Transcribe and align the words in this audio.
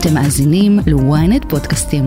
אתם 0.00 0.14
מאזינים 0.14 0.78
ל-ynet 0.86 1.48
פודקאסטים. 1.48 2.06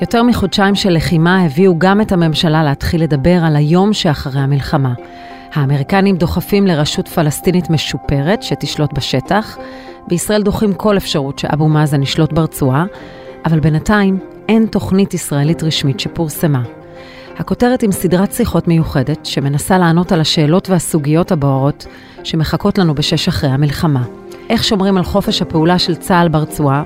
יותר 0.00 0.22
מחודשיים 0.22 0.74
של 0.74 0.90
לחימה 0.90 1.44
הביאו 1.44 1.78
גם 1.78 2.00
את 2.00 2.12
הממשלה 2.12 2.62
להתחיל 2.62 3.02
לדבר 3.02 3.40
על 3.44 3.56
היום 3.56 3.92
שאחרי 3.92 4.40
המלחמה. 4.40 4.94
האמריקנים 5.52 6.16
דוחפים 6.16 6.66
לרשות 6.66 7.08
פלסטינית 7.08 7.70
משופרת 7.70 8.42
שתשלוט 8.42 8.92
בשטח. 8.92 9.58
בישראל 10.08 10.42
דוחים 10.42 10.74
כל 10.74 10.96
אפשרות 10.96 11.38
שאבו 11.38 11.68
מאזן 11.68 12.02
ישלוט 12.02 12.32
ברצועה, 12.32 12.84
אבל 13.44 13.60
בינתיים 13.60 14.18
אין 14.48 14.66
תוכנית 14.66 15.14
ישראלית 15.14 15.62
רשמית 15.62 16.00
שפורסמה. 16.00 16.62
הכותרת 17.38 17.82
עם 17.82 17.92
סדרת 17.92 18.32
שיחות 18.32 18.68
מיוחדת 18.68 19.26
שמנסה 19.26 19.78
לענות 19.78 20.12
על 20.12 20.20
השאלות 20.20 20.70
והסוגיות 20.70 21.32
הבוערות 21.32 21.86
שמחכות 22.24 22.78
לנו 22.78 22.94
בשש 22.94 23.28
אחרי 23.28 23.50
המלחמה. 23.50 24.04
איך 24.50 24.64
שומרים 24.64 24.96
על 24.96 25.04
חופש 25.04 25.42
הפעולה 25.42 25.78
של 25.78 25.94
צה"ל 25.94 26.28
ברצועה, 26.28 26.82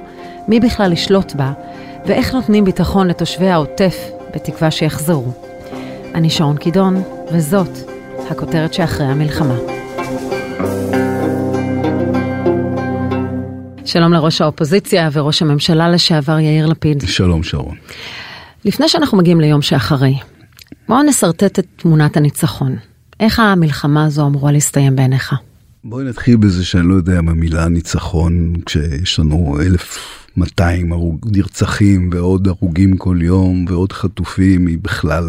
מי 0.48 0.60
בכלל 0.60 0.92
ישלוט 0.92 1.32
בה, 1.32 1.52
ואיך 2.06 2.34
נותנים 2.34 2.64
ביטחון 2.64 3.06
לתושבי 3.06 3.48
העוטף 3.48 3.96
בתקווה 4.34 4.70
שיחזרו. 4.70 5.32
אני 6.14 6.30
שרון 6.30 6.56
קידון, 6.56 7.02
וזאת 7.32 7.70
הכותרת 8.30 8.74
שאחרי 8.74 9.06
המלחמה. 9.06 9.56
שלום 13.84 14.12
לראש 14.12 14.40
האופוזיציה 14.40 15.08
וראש 15.12 15.42
הממשלה 15.42 15.88
לשעבר 15.88 16.38
יאיר 16.38 16.66
לפיד. 16.66 17.02
שלום 17.06 17.42
שרון. 17.42 17.76
לפני 18.64 18.88
שאנחנו 18.88 19.18
מגיעים 19.18 19.40
ליום 19.40 19.62
שאחרי, 19.62 20.14
בואו 20.90 21.02
נשרטט 21.02 21.58
את 21.58 21.66
תמונת 21.76 22.16
הניצחון. 22.16 22.76
איך 23.20 23.38
המלחמה 23.40 24.04
הזו 24.04 24.26
אמורה 24.26 24.52
להסתיים 24.52 24.96
בעיניך? 24.96 25.34
בואי 25.84 26.04
נתחיל 26.04 26.36
בזה 26.36 26.64
שאני 26.64 26.88
לא 26.88 26.94
יודע 26.94 27.20
מה 27.20 27.34
מילה 27.34 27.68
ניצחון, 27.68 28.52
כשיש 28.66 29.18
לנו 29.18 29.58
1,200 30.36 30.92
הרוג, 30.92 31.26
נרצחים 31.32 32.10
ועוד 32.12 32.48
הרוגים 32.48 32.96
כל 32.96 33.18
יום 33.22 33.64
ועוד 33.68 33.92
חטופים, 33.92 34.66
היא 34.66 34.78
בכלל 34.82 35.24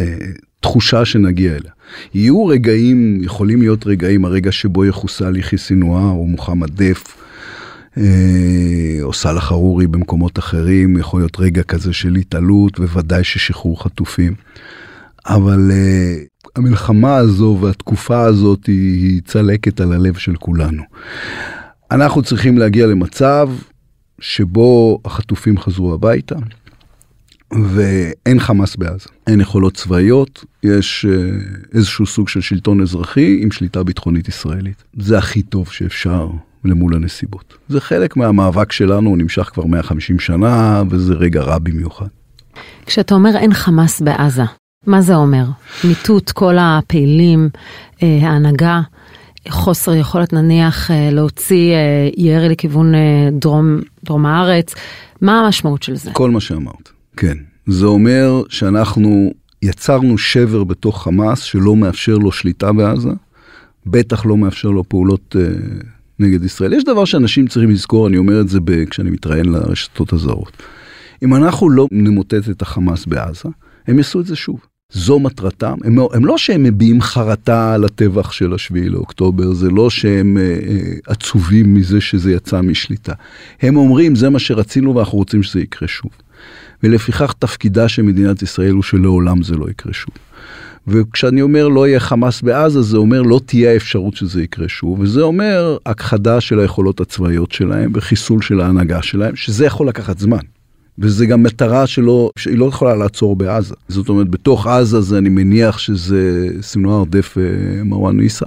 אה, 0.00 0.16
תחושה 0.60 1.04
שנגיע 1.04 1.50
אליה. 1.52 1.72
יהיו 2.14 2.46
רגעים, 2.46 3.18
יכולים 3.22 3.62
להיות 3.62 3.86
רגעים, 3.86 4.24
הרגע 4.24 4.52
שבו 4.52 4.84
יחוסל 4.84 5.36
יחיא 5.36 5.58
סינואר 5.58 6.10
או 6.10 6.26
מוחמד 6.26 6.70
דף. 6.82 7.16
אה, 7.98 8.98
או 9.02 9.12
סאלח 9.12 9.52
ארורי 9.52 9.86
במקומות 9.86 10.38
אחרים, 10.38 10.96
יכול 10.96 11.20
להיות 11.20 11.40
רגע 11.40 11.62
כזה 11.62 11.92
של 11.92 12.14
התעלות, 12.14 12.80
וודאי 12.80 13.24
ששחרור 13.24 13.82
חטופים. 13.82 14.34
אבל 15.26 15.70
uh, 15.70 16.48
המלחמה 16.56 17.16
הזו 17.16 17.58
והתקופה 17.60 18.20
הזאת 18.20 18.66
היא, 18.66 19.02
היא 19.02 19.20
צלקת 19.24 19.80
על 19.80 19.92
הלב 19.92 20.14
של 20.14 20.36
כולנו. 20.36 20.82
אנחנו 21.90 22.22
צריכים 22.22 22.58
להגיע 22.58 22.86
למצב 22.86 23.50
שבו 24.20 24.98
החטופים 25.04 25.58
חזרו 25.58 25.94
הביתה, 25.94 26.36
ואין 27.74 28.40
חמאס 28.40 28.76
בעזה. 28.76 29.08
אין 29.26 29.40
יכולות 29.40 29.74
צבאיות, 29.74 30.44
יש 30.62 31.06
uh, 31.08 31.74
איזשהו 31.74 32.06
סוג 32.06 32.28
של 32.28 32.40
שלטון 32.40 32.80
אזרחי 32.80 33.38
עם 33.42 33.50
שליטה 33.50 33.82
ביטחונית 33.82 34.28
ישראלית. 34.28 34.82
זה 34.96 35.18
הכי 35.18 35.42
טוב 35.42 35.68
שאפשר 35.68 36.28
למול 36.64 36.94
הנסיבות. 36.94 37.54
זה 37.68 37.80
חלק 37.80 38.16
מהמאבק 38.16 38.72
שלנו, 38.72 39.10
הוא 39.10 39.18
נמשך 39.18 39.42
כבר 39.42 39.66
150 39.66 40.18
שנה, 40.18 40.82
וזה 40.90 41.14
רגע 41.14 41.40
רע 41.40 41.58
במיוחד. 41.58 42.06
כשאתה 42.86 43.14
אומר 43.14 43.36
אין 43.36 43.54
חמאס 43.54 44.00
בעזה, 44.00 44.42
מה 44.86 45.02
זה 45.02 45.14
אומר? 45.14 45.44
מיטוט 45.84 46.30
כל 46.30 46.56
הפעילים, 46.60 47.48
אה, 48.02 48.18
ההנהגה, 48.22 48.80
חוסר 49.48 49.94
יכולת 49.94 50.32
נניח 50.32 50.90
אה, 50.90 51.10
להוציא 51.10 51.72
אה, 51.72 52.08
ירי 52.16 52.48
לכיוון 52.48 52.92
דרום, 53.32 53.80
דרום 54.04 54.26
הארץ, 54.26 54.74
מה 55.20 55.40
המשמעות 55.40 55.82
של 55.82 55.96
זה? 55.96 56.10
כל 56.12 56.30
מה 56.30 56.40
שאמרת, 56.40 56.90
כן. 57.16 57.36
זה 57.66 57.86
אומר 57.86 58.42
שאנחנו 58.48 59.32
יצרנו 59.62 60.18
שבר 60.18 60.64
בתוך 60.64 61.02
חמאס 61.02 61.40
שלא 61.40 61.76
מאפשר 61.76 62.14
לו 62.14 62.32
שליטה 62.32 62.72
בעזה, 62.72 63.10
בטח 63.86 64.26
לא 64.26 64.36
מאפשר 64.36 64.68
לו 64.68 64.84
פעולות 64.88 65.36
נגד 66.18 66.44
ישראל. 66.44 66.72
יש 66.72 66.84
דבר 66.84 67.04
שאנשים 67.04 67.46
צריכים 67.46 67.70
לזכור, 67.70 68.08
אני 68.08 68.16
אומר 68.16 68.40
את 68.40 68.48
זה 68.48 68.58
כשאני 68.90 69.10
מתראיין 69.10 69.46
לרשתות 69.46 70.12
הזרות. 70.12 70.62
אם 71.22 71.34
אנחנו 71.34 71.70
לא 71.70 71.88
נמוטט 71.92 72.50
את 72.50 72.62
החמאס 72.62 73.06
בעזה, 73.06 73.48
הם 73.86 73.98
יעשו 73.98 74.20
את 74.20 74.26
זה 74.26 74.36
שוב. 74.36 74.60
זו 74.92 75.18
מטרתם, 75.18 75.74
הם, 75.84 75.96
לא, 75.96 76.08
הם 76.12 76.24
לא 76.24 76.38
שהם 76.38 76.62
מביעים 76.62 77.00
חרטה 77.00 77.74
על 77.74 77.84
הטבח 77.84 78.32
של 78.32 78.54
השביעי 78.54 78.88
לאוקטובר, 78.88 79.52
זה 79.52 79.70
לא 79.70 79.90
שהם 79.90 80.38
אה, 80.38 80.42
אה, 80.42 80.92
עצובים 81.06 81.74
מזה 81.74 82.00
שזה 82.00 82.32
יצא 82.32 82.60
משליטה. 82.60 83.12
הם 83.62 83.76
אומרים, 83.76 84.14
זה 84.14 84.30
מה 84.30 84.38
שרצינו 84.38 84.96
ואנחנו 84.96 85.18
רוצים 85.18 85.42
שזה 85.42 85.60
יקרה 85.60 85.88
שוב. 85.88 86.10
ולפיכך 86.82 87.34
תפקידה 87.38 87.88
של 87.88 88.02
מדינת 88.02 88.42
ישראל 88.42 88.72
הוא 88.72 88.82
שלעולם 88.82 89.42
זה 89.42 89.56
לא 89.56 89.70
יקרה 89.70 89.92
שוב. 89.92 90.14
וכשאני 90.86 91.42
אומר 91.42 91.68
לא 91.68 91.88
יהיה 91.88 92.00
חמאס 92.00 92.42
בעזה, 92.42 92.82
זה 92.82 92.96
אומר 92.96 93.22
לא 93.22 93.40
תהיה 93.46 93.72
האפשרות 93.72 94.16
שזה 94.16 94.42
יקרה 94.42 94.68
שוב, 94.68 95.00
וזה 95.00 95.22
אומר 95.22 95.76
הכחדה 95.86 96.40
של 96.40 96.60
היכולות 96.60 97.00
הצבאיות 97.00 97.52
שלהם 97.52 97.92
וחיסול 97.94 98.42
של 98.42 98.60
ההנהגה 98.60 99.02
שלהם, 99.02 99.36
שזה 99.36 99.66
יכול 99.66 99.88
לקחת 99.88 100.18
זמן. 100.18 100.42
וזה 100.98 101.26
גם 101.26 101.42
מטרה 101.42 101.86
שלא, 101.86 102.30
שהיא 102.38 102.58
לא 102.58 102.64
יכולה 102.64 102.94
לעצור 102.94 103.36
בעזה. 103.36 103.74
זאת 103.88 104.08
אומרת, 104.08 104.28
בתוך 104.28 104.66
עזה 104.66 105.00
זה 105.00 105.18
אני 105.18 105.28
מניח 105.28 105.78
שזה 105.78 106.48
סינואר 106.60 107.04
דף 107.04 107.38
אה, 107.38 107.84
מרואן 107.84 108.16
ניסה. 108.16 108.46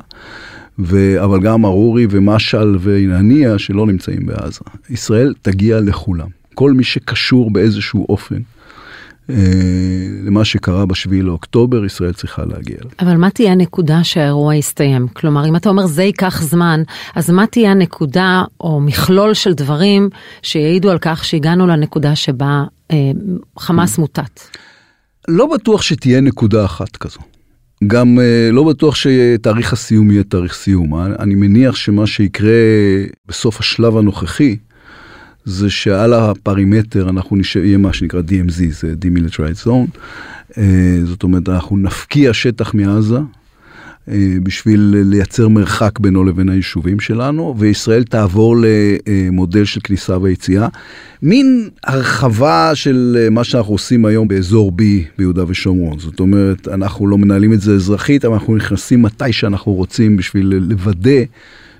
ו... 0.80 1.24
אבל 1.24 1.42
גם 1.42 1.66
ארורי 1.66 2.08
ומשעל 2.10 2.78
והניה 2.80 3.60
שלא 3.60 3.88
נמצאים 3.88 4.26
בעזה. 4.26 4.60
ישראל 4.90 5.34
תגיע 5.42 5.80
לכולם. 5.80 6.28
כל 6.54 6.72
מי 6.72 6.84
שקשור 6.84 7.52
באיזשהו 7.52 8.06
אופן 8.10 8.40
למה 10.26 10.46
שקרה 10.46 10.86
בשביעי 10.86 11.22
לאוקטובר, 11.22 11.86
ישראל 11.86 12.14
צריכה 12.14 12.46
להגיע. 12.46 12.78
אבל 13.00 13.16
מה 13.18 13.30
תהיה 13.30 13.52
הנקודה 13.52 14.04
שהאירוע 14.04 14.56
יסתיים? 14.56 15.08
כלומר, 15.08 15.46
אם 15.48 15.56
אתה 15.56 15.70
אומר 15.70 15.86
זה 15.88 16.04
ייקח 16.04 16.42
זמן, 16.42 16.84
אז 17.16 17.30
מה 17.30 17.48
תהיה 17.48 17.72
הנקודה 17.72 18.44
או 18.62 18.80
מכלול 18.82 19.34
של 19.34 19.54
דברים 19.54 20.10
שיעידו 20.42 20.92
על 20.92 20.98
כך 21.02 21.26
שהגענו 21.26 21.68
לנקודה 21.68 22.16
שבה 22.16 22.64
אה, 22.92 23.12
חמאס 23.60 23.98
מוטט? 23.98 24.40
לא 25.28 25.46
בטוח 25.54 25.82
שתהיה 25.82 26.22
נקודה 26.22 26.66
אחת 26.66 26.98
כזו. 26.98 27.20
גם 27.88 28.20
אה, 28.20 28.50
לא 28.52 28.64
בטוח 28.64 28.96
שתאריך 28.96 29.74
הסיום 29.74 30.12
יהיה 30.12 30.24
תאריך 30.24 30.54
סיום. 30.54 30.96
אני 30.96 31.36
מניח 31.36 31.76
שמה 31.76 32.08
שיקרה 32.08 32.52
בסוף 33.28 33.60
השלב 33.60 33.98
הנוכחי, 33.98 34.58
זה 35.46 35.70
שעל 35.70 36.14
הפרימטר 36.14 37.10
אנחנו 37.10 37.36
נשאר, 37.36 37.64
יהיה 37.64 37.78
מה 37.78 37.94
שנקרא 37.94 38.22
DMZ, 38.22 38.62
זה 38.72 38.94
Demilitarized 39.02 39.68
Zone. 39.68 39.98
אה, 40.58 41.00
זאת 41.04 41.24
אומרת, 41.24 41.50
אנחנו 41.50 41.78
נפקיע 41.78 42.34
שטח 42.34 42.74
מעזה 42.74 43.18
אה, 44.10 44.36
בשביל 44.44 44.96
לייצר 45.06 45.48
מרחק 45.48 46.00
בינו 46.00 46.24
לבין 46.24 46.50
היישובים 46.50 47.00
שלנו, 47.00 47.56
וישראל 47.58 48.04
תעבור 48.04 48.56
למודל 48.58 49.66
של 49.66 49.80
כניסה 49.84 50.18
ויציאה. 50.22 50.68
מין 51.22 51.70
הרחבה 51.84 52.72
של 52.74 53.28
מה 53.32 53.44
שאנחנו 53.44 53.74
עושים 53.74 54.06
היום 54.06 54.28
באזור 54.28 54.72
B 54.78 54.82
ביהודה 55.18 55.44
ושומרון. 55.48 56.00
זאת 56.00 56.20
אומרת, 56.20 56.68
אנחנו 56.68 57.08
לא 57.08 57.18
מנהלים 57.18 57.54
את 57.54 57.62
זה 57.62 57.74
אזרחית, 57.74 58.26
אבל 58.26 58.34
אנחנו 58.34 58.56
נכנסים 58.56 59.02
מתי 59.02 59.34
שאנחנו 59.34 59.74
רוצים 59.74 60.18
בשביל 60.18 60.46
לוודא. 60.48 61.22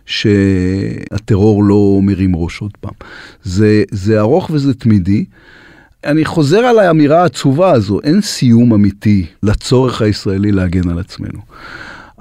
שהטרור 0.06 1.64
לא 1.64 2.00
מרים 2.04 2.36
ראש 2.36 2.62
עוד 2.62 2.72
פעם. 2.82 2.94
זה, 3.44 3.84
זה 3.92 4.20
ארוך 4.20 4.50
וזה 4.54 4.74
תמידי. 4.74 5.26
אני 6.06 6.26
חוזר 6.26 6.58
על 6.58 6.80
האמירה 6.80 7.22
העצובה 7.22 7.72
הזו, 7.72 8.00
אין 8.04 8.22
סיום 8.22 8.74
אמיתי 8.74 9.26
לצורך 9.44 10.02
הישראלי 10.02 10.52
להגן 10.52 10.90
על 10.90 11.00
עצמנו. 11.00 11.40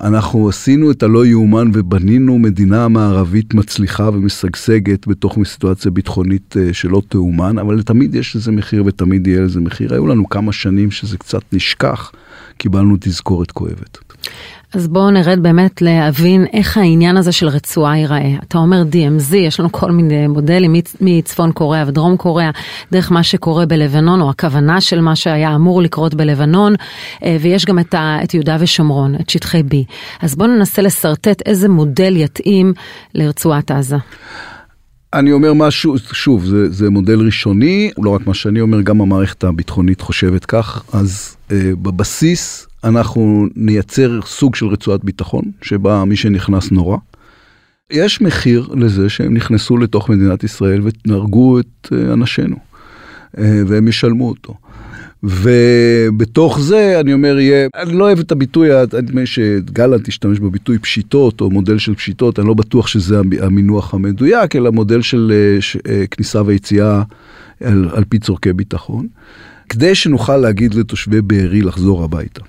אנחנו 0.00 0.48
עשינו 0.48 0.90
את 0.90 1.02
הלא 1.02 1.26
יאומן 1.26 1.70
ובנינו 1.74 2.38
מדינה 2.38 2.88
מערבית 2.88 3.54
מצליחה 3.54 4.08
ומשגשגת 4.08 5.06
בתוך 5.06 5.38
סיטואציה 5.44 5.90
ביטחונית 5.90 6.56
אה, 6.56 6.72
שלא 6.72 7.02
תאומן, 7.08 7.58
אבל 7.58 7.82
תמיד 7.82 8.14
יש 8.14 8.36
לזה 8.36 8.52
מחיר 8.52 8.82
ותמיד 8.86 9.26
יהיה 9.26 9.40
לזה 9.40 9.60
מחיר. 9.60 9.94
היו 9.94 10.06
לנו 10.06 10.28
כמה 10.28 10.52
שנים 10.52 10.90
שזה 10.90 11.18
קצת 11.18 11.42
נשכח, 11.52 12.12
קיבלנו 12.56 12.96
תזכורת 13.00 13.50
כואבת. 13.50 14.13
אז 14.74 14.88
בואו 14.88 15.10
נרד 15.10 15.42
באמת 15.42 15.82
להבין 15.82 16.46
איך 16.52 16.76
העניין 16.76 17.16
הזה 17.16 17.32
של 17.32 17.48
רצועה 17.48 17.98
ייראה. 17.98 18.34
אתה 18.48 18.58
אומר 18.58 18.82
DMZ, 18.92 19.36
יש 19.36 19.60
לנו 19.60 19.72
כל 19.72 19.90
מיני 19.90 20.26
מודלים 20.26 20.74
מצפון 21.00 21.52
קוריאה 21.52 21.84
ודרום 21.86 22.16
קוריאה, 22.16 22.50
דרך 22.92 23.12
מה 23.12 23.22
שקורה 23.22 23.66
בלבנון, 23.66 24.20
או 24.20 24.30
הכוונה 24.30 24.80
של 24.80 25.00
מה 25.00 25.16
שהיה 25.16 25.54
אמור 25.54 25.82
לקרות 25.82 26.14
בלבנון, 26.14 26.74
אה, 27.24 27.36
ויש 27.40 27.64
גם 27.64 27.78
את, 27.78 27.94
ה, 27.94 28.18
את 28.24 28.34
יהודה 28.34 28.56
ושומרון, 28.60 29.14
את 29.14 29.30
שטחי 29.30 29.60
B. 29.60 29.74
אז 30.20 30.36
בואו 30.36 30.48
ננסה 30.48 30.82
לשרטט 30.82 31.42
איזה 31.46 31.68
מודל 31.68 32.16
יתאים 32.16 32.72
לרצועת 33.14 33.70
עזה. 33.70 33.96
אני 35.14 35.32
אומר 35.32 35.52
משהו, 35.52 35.94
שוב, 36.12 36.44
זה, 36.44 36.70
זה 36.70 36.90
מודל 36.90 37.26
ראשוני, 37.26 37.90
לא 37.98 38.10
רק 38.10 38.26
מה 38.26 38.34
שאני 38.34 38.60
אומר, 38.60 38.80
גם 38.80 39.00
המערכת 39.00 39.44
הביטחונית 39.44 40.00
חושבת 40.00 40.44
כך, 40.44 40.84
אז 40.92 41.36
אה, 41.52 41.70
בבסיס 41.82 42.66
אנחנו 42.84 43.46
נייצר 43.56 44.20
סוג 44.24 44.54
של 44.54 44.66
רצועת 44.66 45.04
ביטחון, 45.04 45.44
שבה 45.62 46.04
מי 46.04 46.16
שנכנס 46.16 46.70
נורא. 46.70 46.96
יש 47.90 48.20
מחיר 48.20 48.68
לזה 48.76 49.08
שהם 49.08 49.34
נכנסו 49.34 49.76
לתוך 49.76 50.10
מדינת 50.10 50.44
ישראל 50.44 50.82
והרגו 51.06 51.60
את 51.60 51.88
אה, 51.92 52.12
אנשינו, 52.12 52.56
אה, 53.38 53.62
והם 53.66 53.88
ישלמו 53.88 54.28
אותו. 54.28 54.54
ובתוך 55.22 56.60
זה 56.60 57.00
אני 57.00 57.12
אומר 57.12 57.38
יהיה, 57.38 57.68
אני 57.76 57.92
לא 57.92 58.04
אוהב 58.04 58.18
את 58.18 58.32
הביטוי, 58.32 58.68
נדמה 58.92 59.20
לי 59.20 59.26
שגלנט 59.26 60.08
השתמש 60.08 60.38
בביטוי 60.38 60.78
פשיטות 60.78 61.40
או 61.40 61.50
מודל 61.50 61.78
של 61.78 61.94
פשיטות, 61.94 62.38
אני 62.38 62.48
לא 62.48 62.54
בטוח 62.54 62.86
שזה 62.86 63.20
המינוח 63.40 63.94
המדויק, 63.94 64.56
אלא 64.56 64.70
מודל 64.70 65.02
של 65.02 65.32
אה, 65.88 66.06
כניסה 66.10 66.42
ויציאה 66.42 67.02
על, 67.60 67.88
על 67.92 68.04
פי 68.08 68.18
צורכי 68.18 68.52
ביטחון, 68.52 69.06
כדי 69.68 69.94
שנוכל 69.94 70.36
להגיד 70.36 70.74
לתושבי 70.74 71.20
בארי 71.20 71.62
לחזור 71.62 72.04
הביתה. 72.04 72.40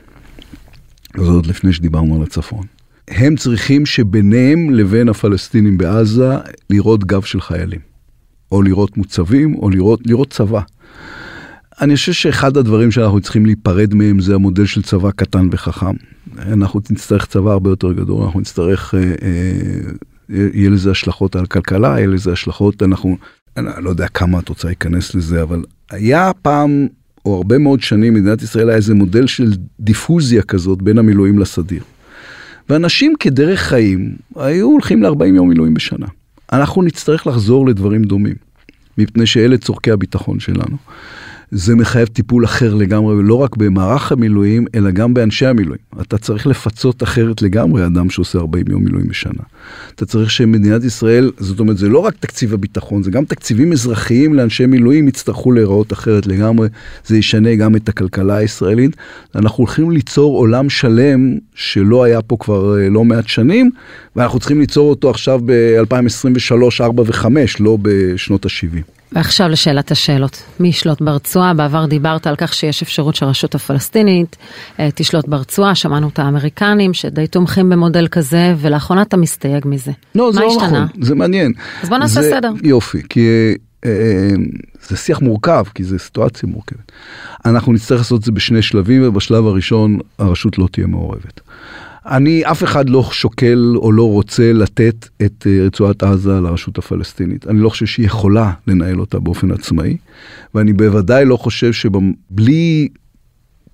זאת 1.18 1.48
לפני 1.48 1.74
שדיברנו 1.74 2.16
על 2.16 2.24
הצפון. 2.24 2.64
הם 3.08 3.36
צריכים 3.36 3.86
שביניהם 3.86 4.70
לבין 4.70 5.10
הפלסטינים 5.10 5.78
בעזה 5.78 6.38
לראות 6.70 7.04
גב 7.04 7.22
של 7.22 7.42
חיילים. 7.42 7.80
או 8.52 8.62
לראות 8.62 8.98
מוצבים, 8.98 9.56
או 9.56 9.70
לראות, 9.70 10.00
לראות 10.06 10.30
צבא. 10.34 10.62
אני 11.82 11.96
חושב 11.96 12.14
שאחד 12.14 12.58
הדברים 12.58 12.92
שאנחנו 12.92 13.22
צריכים 13.22 13.46
להיפרד 13.46 13.94
מהם 13.94 14.20
זה 14.20 14.36
המודל 14.36 14.66
של 14.66 14.82
צבא 14.82 15.12
קטן 15.12 15.50
וחכם. 15.52 15.96
אנחנו 16.38 16.80
נצטרך 16.90 17.26
צבא 17.26 17.52
הרבה 17.52 17.70
יותר 17.70 17.94
גדול, 17.94 18.24
אנחנו 18.24 18.40
נצטרך, 18.40 18.96
אה, 18.96 19.00
אה, 19.02 20.48
יהיה 20.54 20.70
לזה 20.70 20.92
השלכות 20.92 21.36
על 21.36 21.46
כלכלה, 21.46 21.88
יהיה 21.88 22.08
לזה 22.08 22.32
השלכות, 22.32 22.84
אנחנו, 22.84 23.18
אני 23.58 23.68
לא 23.82 23.90
יודע 23.90 24.08
כמה 24.08 24.40
את 24.40 24.50
רוצה 24.50 24.68
להיכנס 24.68 25.16
לזה, 25.16 25.42
אבל 25.42 25.64
היה 25.90 26.32
פעם, 26.42 26.88
או 27.26 27.36
הרבה 27.36 27.58
מאוד 27.58 27.82
שנים, 27.82 28.14
מדינת 28.14 28.42
ישראל 28.42 28.70
היה 28.70 28.78
איזה 28.78 28.94
מודל 28.94 29.28
של 29.28 29.54
דיפוזיה 29.80 30.42
כזאת 30.42 30.82
בין 30.82 30.98
המילואים 30.98 31.40
לסדיר. 31.40 31.84
ואנשים 32.70 33.14
כדרך 33.20 33.60
חיים 33.60 34.16
היו 34.36 34.68
הולכים 34.68 35.04
ל-40 35.04 35.26
יום 35.26 35.50
מילואים 35.50 35.74
בשנה. 35.74 36.06
אנחנו 36.54 36.84
נצטרך 36.84 37.28
לחזור 37.28 37.68
לדברים 37.68 38.04
דומים, 38.04 38.36
מפני 38.98 39.26
שאלה 39.26 39.58
צורכי 39.58 39.92
הביטחון 39.92 40.40
שלנו. 40.40 40.78
זה 41.52 41.76
מחייב 41.76 42.08
טיפול 42.08 42.46
אחר 42.46 42.74
לגמרי, 42.74 43.16
ולא 43.16 43.36
רק 43.36 43.58
במערך 43.58 44.12
המילואים, 44.12 44.66
אלא 44.76 44.92
גם 44.92 45.14
באנשי 45.14 45.46
המילואים. 45.46 45.82
אתה 46.02 46.18
צריך 46.18 46.48
לפצות 46.48 47.04
אחרת 47.04 47.42
לגמרי 47.42 47.86
אדם 47.86 48.10
שעושה 48.10 48.40
40 48.40 48.66
יום 48.70 48.84
מילואים 48.84 49.08
בשנה. 49.08 49.44
אתה 49.96 50.06
צריך 50.06 50.32
שמדינת 50.32 50.84
ישראל, 50.84 51.32
זאת 51.38 51.60
אומרת, 51.60 51.78
זה 51.78 51.90
לא 51.90 52.00
רק 52.00 52.16
תקציב 52.20 52.54
הביטחון, 52.54 53.04
זה 53.04 53.12
גם 53.12 53.26
תקציבים 53.26 53.72
אזרחיים 53.72 54.34
לאנשי 54.34 54.66
מילואים 54.66 55.08
יצטרכו 55.08 55.52
להיראות 55.52 55.94
אחרת 55.94 56.28
לגמרי. 56.28 56.68
זה 57.06 57.18
ישנה 57.18 57.56
גם 57.56 57.76
את 57.76 57.90
הכלכלה 57.90 58.36
הישראלית. 58.36 58.96
אנחנו 59.36 59.64
הולכים 59.64 59.92
ליצור 59.92 60.38
עולם 60.38 60.70
שלם 60.70 61.38
שלא 61.56 62.04
היה 62.04 62.22
פה 62.22 62.38
כבר 62.40 62.80
אה, 62.80 62.90
לא 62.90 63.04
מעט 63.04 63.28
שנים, 63.28 63.70
ואנחנו 64.16 64.40
צריכים 64.40 64.60
ליצור 64.60 64.90
אותו 64.90 65.10
עכשיו 65.10 65.40
ב-2023, 65.46 66.82
4 66.82 67.04
ו-5, 67.04 67.28
לא 67.60 67.78
בשנות 67.82 68.46
ה-70. 68.46 68.95
ועכשיו 69.16 69.50
לשאלת 69.50 69.92
השאלות. 69.92 70.44
מי 70.60 70.68
ישלוט 70.68 71.02
ברצועה? 71.02 71.54
בעבר 71.54 71.86
דיברת 71.86 72.28
על 72.28 72.36
כך 72.36 72.54
שיש 72.54 72.82
אפשרות 72.82 73.16
שהרשות 73.16 73.56
הפלסטינית 73.56 74.36
אה, 74.80 74.90
תשלוט 74.96 75.28
ברצועה, 75.28 75.76
שמענו 75.76 76.08
את 76.08 76.20
האמריקנים 76.20 76.94
שדי 76.94 77.28
תומכים 77.28 77.70
במודל 77.70 78.08
כזה, 78.08 78.54
ולאחרונה 78.58 79.02
אתה 79.02 79.18
מסתייג 79.18 79.64
מזה. 79.68 79.92
לא, 80.16 80.32
זה 80.32 80.40
לא 80.40 80.54
נכון, 80.56 80.88
זה 81.02 81.16
מעניין. 81.16 81.54
אז 81.84 81.90
בוא 81.90 81.98
נעשה 81.98 82.22
זה, 82.22 82.30
סדר. 82.30 82.52
יופי, 82.64 83.02
כי 83.10 83.28
אה, 83.86 83.90
אה, 83.90 84.32
זה 84.88 84.98
שיח 84.98 85.22
מורכב, 85.22 85.64
כי 85.76 85.84
זו 85.84 86.00
סיטואציה 86.00 86.50
מורכבת. 86.50 86.92
אנחנו 87.46 87.74
נצטרך 87.74 87.98
לעשות 87.98 88.20
את 88.20 88.26
זה 88.26 88.32
בשני 88.32 88.62
שלבים, 88.62 89.08
ובשלב 89.08 89.48
הראשון 89.48 90.00
הרשות 90.20 90.58
לא 90.58 90.68
תהיה 90.72 90.88
מעורבת. 90.88 91.42
אני, 92.06 92.46
אף 92.46 92.64
אחד 92.64 92.90
לא 92.90 93.10
שוקל 93.12 93.74
או 93.76 93.92
לא 93.92 94.12
רוצה 94.12 94.54
לתת 94.54 95.08
את 95.26 95.48
אה, 95.48 95.66
רצועת 95.66 96.04
עזה 96.04 96.32
לרשות 96.32 96.78
הפלסטינית. 96.78 97.48
אני 97.48 97.60
לא 97.60 97.70
חושב 97.70 97.86
שהיא 97.86 98.06
יכולה 98.06 98.52
לנהל 98.68 99.00
אותה 99.00 99.20
באופן 99.20 99.52
עצמאי, 99.52 99.98
ואני 100.56 100.74
בוודאי 100.74 101.26
לא 101.26 101.38
חושב 101.38 101.74
שבלי 101.74 102.88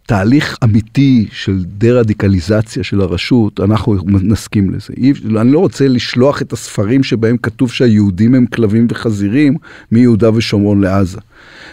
תהליך 0.06 0.58
אמיתי 0.64 1.28
של 1.32 1.64
דה-רדיקליזציה 1.66 2.84
של 2.84 3.02
הרשות, 3.02 3.60
אנחנו 3.60 3.98
נסכים 4.06 4.72
לזה. 4.72 4.94
אני 5.42 5.52
לא 5.52 5.60
רוצה 5.60 5.88
לשלוח 5.88 6.42
את 6.42 6.54
הספרים 6.54 7.04
שבהם 7.04 7.38
כתוב 7.38 7.72
שהיהודים 7.72 8.36
הם 8.36 8.46
כלבים 8.46 8.88
וחזירים 8.90 9.56
מיהודה 9.92 10.36
ושומרון 10.36 10.82
לעזה. 10.82 11.20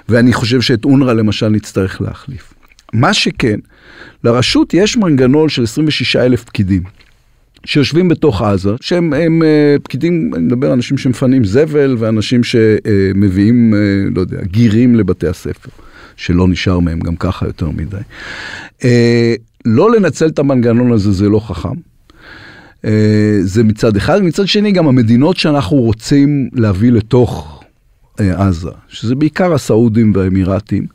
ואני 0.09 0.33
חושב 0.33 0.61
שאת 0.61 0.85
אונר"א 0.85 1.13
למשל 1.13 1.49
נצטרך 1.49 2.01
להחליף. 2.01 2.58
מה 2.93 3.15
שכן, 3.15 3.59
לרשות 4.25 4.75
יש 4.75 4.97
מנגנון 4.97 5.49
של 5.49 5.63
26 5.63 6.17
אלף 6.17 6.45
פקידים. 6.45 6.83
שיושבים 7.65 8.09
בתוך 8.09 8.43
עזה, 8.43 8.71
שהם 8.81 9.13
הם, 9.13 9.43
אה, 9.43 9.77
פקידים, 9.83 10.31
אני 10.35 10.43
מדבר 10.43 10.67
על 10.67 10.73
אנשים 10.73 10.99
שמפנים 10.99 11.45
זבל 11.45 11.97
ואנשים 11.99 12.45
שמביאים, 12.45 13.75
אה, 13.75 13.79
לא 14.15 14.21
יודע, 14.21 14.39
גירים 14.43 14.95
לבתי 14.95 15.27
הספר, 15.27 15.71
שלא 16.17 16.49
נשאר 16.49 16.79
מהם 16.79 17.01
גם 17.01 17.17
ככה 17.17 17.47
יותר 17.47 17.71
מדי. 17.71 17.97
אה, 18.85 19.35
לא 19.65 19.91
לנצל 19.91 20.27
את 20.27 20.39
המנגנון 20.39 20.93
הזה 20.93 21.13
זה 21.13 21.29
לא 21.29 21.41
חכם. 21.41 21.75
זה 23.43 23.65
מצד 23.65 23.97
אחד, 23.97 24.23
מצד 24.23 24.47
שני 24.47 24.73
גם 24.73 24.89
המדינות 24.89 25.37
שאנחנו 25.37 25.77
רוצים 25.77 26.49
להביא 26.53 26.93
לתוך 26.93 27.63
עזה, 28.19 28.71
שזה 28.89 29.15
בעיקר 29.15 29.55
הסעודים 29.55 30.13
והאמירתים, 30.15 30.87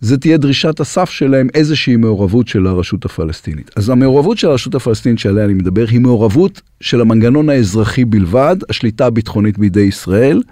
זה 0.00 0.16
תהיה 0.18 0.36
דרישת 0.36 0.80
הסף 0.80 1.10
שלהם 1.10 1.48
איזושהי 1.54 1.96
מעורבות 1.96 2.48
של 2.48 2.66
הרשות 2.66 3.04
הפלסטינית. 3.04 3.70
אז 3.76 3.88
המעורבות 3.88 4.38
של 4.38 4.48
הרשות 4.48 4.74
הפלסטינית 4.74 5.18
שעליה 5.18 5.44
אני 5.44 5.54
מדבר 5.54 5.84
היא 5.90 6.00
מעורבות 6.00 6.60
של 6.80 7.00
המנגנון 7.00 7.48
האזרחי 7.48 8.04
בלבד, 8.04 8.56
השליטה 8.68 9.06
הביטחונית 9.06 9.58
בידי 9.58 9.80
ישראל, 9.80 10.42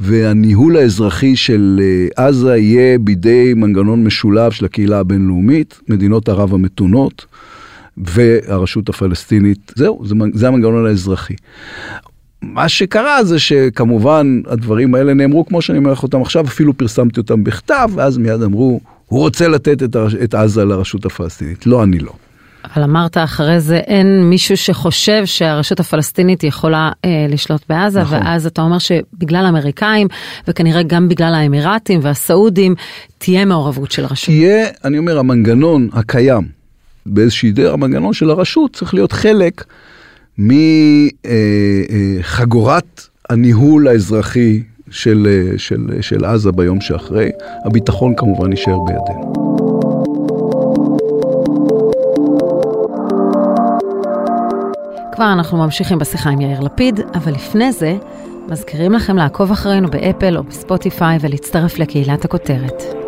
והניהול 0.00 0.76
האזרחי 0.76 1.36
של 1.36 1.80
אה, 1.82 2.26
עזה 2.26 2.56
יהיה 2.56 2.98
בידי 2.98 3.54
מנגנון 3.56 4.04
משולב 4.04 4.52
של 4.52 4.64
הקהילה 4.64 4.98
הבינלאומית, 4.98 5.80
מדינות 5.88 6.28
ערב 6.28 6.54
המתונות. 6.54 7.26
והרשות 7.96 8.88
הפלסטינית, 8.88 9.72
זהו, 9.76 10.02
זה, 10.04 10.14
זה 10.34 10.48
המנגנון 10.48 10.86
האזרחי. 10.86 11.34
מה 12.42 12.68
שקרה 12.68 13.24
זה 13.24 13.38
שכמובן 13.38 14.40
הדברים 14.46 14.94
האלה 14.94 15.14
נאמרו 15.14 15.46
כמו 15.46 15.62
שאני 15.62 15.78
אומר 15.78 15.92
לך 15.92 16.02
אותם 16.02 16.22
עכשיו, 16.22 16.46
אפילו 16.46 16.76
פרסמתי 16.76 17.20
אותם 17.20 17.44
בכתב, 17.44 17.88
ואז 17.94 18.18
מיד 18.18 18.42
אמרו, 18.42 18.80
הוא 19.06 19.20
רוצה 19.20 19.48
לתת 19.48 19.82
את, 19.82 19.96
את 20.24 20.34
עזה 20.34 20.64
לרשות 20.64 21.04
הפלסטינית. 21.04 21.66
לא, 21.66 21.82
אני 21.82 21.98
לא. 21.98 22.12
אבל 22.74 22.82
אמרת 22.82 23.16
אחרי 23.16 23.60
זה 23.60 23.76
אין 23.76 24.24
מישהו 24.30 24.56
שחושב 24.56 25.22
שהרשות 25.24 25.80
הפלסטינית 25.80 26.44
יכולה 26.44 26.90
אה, 27.04 27.26
לשלוט 27.28 27.62
בעזה, 27.68 28.00
נכון. 28.00 28.18
ואז 28.18 28.46
אתה 28.46 28.62
אומר 28.62 28.78
שבגלל 28.78 29.46
האמריקאים 29.46 30.08
וכנראה 30.48 30.82
גם 30.82 31.08
בגלל 31.08 31.34
האמירתים 31.34 32.00
והסעודים 32.02 32.74
תהיה 33.18 33.44
מעורבות 33.44 33.92
של 33.92 34.04
הרשות. 34.04 34.26
תהיה, 34.26 34.66
אני 34.84 34.98
אומר, 34.98 35.18
המנגנון 35.18 35.88
הקיים 35.92 36.48
באיזושהי 37.06 37.52
דרך, 37.52 37.74
המנגנון 37.74 38.12
של 38.12 38.30
הרשות 38.30 38.76
צריך 38.76 38.94
להיות 38.94 39.12
חלק 39.12 39.64
מחגורת 42.18 43.00
הניהול 43.30 43.88
האזרחי 43.88 44.62
של, 44.90 45.52
של, 45.56 45.86
של 46.00 46.24
עזה 46.24 46.52
ביום 46.52 46.80
שאחרי. 46.80 47.30
הביטחון 47.64 48.14
כמובן 48.16 48.50
יישאר 48.50 48.78
בידינו. 48.86 49.32
כבר 55.12 55.32
אנחנו 55.32 55.58
ממשיכים 55.58 55.98
בשיחה 55.98 56.30
עם 56.30 56.40
יאיר 56.40 56.60
לפיד, 56.60 57.00
אבל 57.14 57.32
לפני 57.32 57.72
זה, 57.72 57.96
מזכירים 58.48 58.92
לכם 58.92 59.16
לעקוב 59.16 59.50
אחרינו 59.50 59.90
באפל 59.90 60.36
או 60.36 60.42
בספוטיפיי 60.42 61.18
ולהצטרף 61.20 61.78
לקהילת 61.78 62.24
הכותרת. 62.24 63.01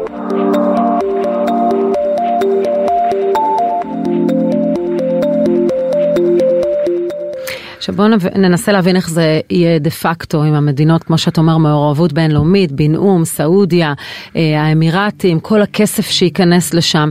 שבואו 7.84 8.08
ננסה 8.34 8.72
להבין 8.72 8.96
איך 8.96 9.10
זה 9.10 9.40
יהיה 9.50 9.78
דה 9.78 9.90
פקטו 9.90 10.42
עם 10.42 10.54
המדינות, 10.54 11.04
כמו 11.04 11.18
שאת 11.18 11.38
אומר, 11.38 11.58
מעורבות 11.58 12.12
בינלאומית, 12.12 12.72
בנאום, 12.72 13.24
סעודיה, 13.24 13.92
אה, 14.36 14.62
האמירתים, 14.62 15.40
כל 15.40 15.62
הכסף 15.62 16.06
שייכנס 16.06 16.74
לשם. 16.74 17.10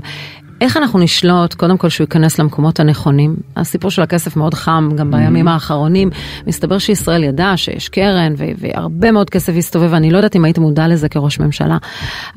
איך 0.64 0.78
אנחנו 0.78 1.00
נשלוט, 1.00 1.54
קודם 1.54 1.78
כל 1.78 1.90
שהוא 1.90 2.06
ייכנס 2.06 2.40
למקומות 2.40 2.80
הנכונים? 2.80 3.36
הסיפור 3.56 3.92
של 3.92 4.02
הכסף 4.02 4.36
מאוד 4.36 4.54
חם, 4.54 4.90
גם 4.96 5.12
בימים 5.12 5.48
mm-hmm. 5.48 5.52
האחרונים. 5.52 6.10
מסתבר 6.48 6.78
שישראל 6.78 7.24
ידעה 7.24 7.58
שיש 7.58 7.90
קרן 7.90 8.34
והרבה 8.58 9.12
מאוד 9.12 9.30
כסף 9.30 9.54
הסתובב, 9.58 9.90
ואני 9.92 10.12
לא 10.12 10.18
יודעת 10.18 10.36
אם 10.36 10.46
היית 10.46 10.58
מודע 10.58 10.88
לזה 10.88 11.10
כראש 11.10 11.40
ממשלה, 11.40 11.78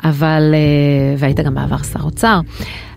אבל, 0.04 0.54
אה, 0.54 1.16
והיית 1.18 1.40
גם 1.40 1.54
בעבר 1.54 1.78
שר 1.78 2.00
אוצר. 2.02 2.40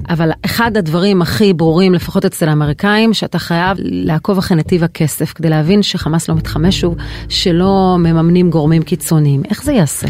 אבל 0.09 0.31
אחד 0.45 0.77
הדברים 0.77 1.21
הכי 1.21 1.53
ברורים, 1.53 1.93
לפחות 1.93 2.25
אצל 2.25 2.49
האמריקאים, 2.49 3.13
שאתה 3.13 3.39
חייב 3.39 3.77
לעקוב 3.81 4.37
אחרי 4.37 4.57
נתיב 4.57 4.83
הכסף, 4.83 5.33
כדי 5.33 5.49
להבין 5.49 5.83
שחמאס 5.83 6.29
לא 6.29 6.35
מתחמש 6.35 6.79
שוב, 6.79 6.95
שלא 7.29 7.95
מממנים 7.99 8.49
גורמים 8.49 8.83
קיצוניים. 8.83 9.41
איך 9.49 9.63
זה 9.63 9.73
יעשה? 9.73 10.07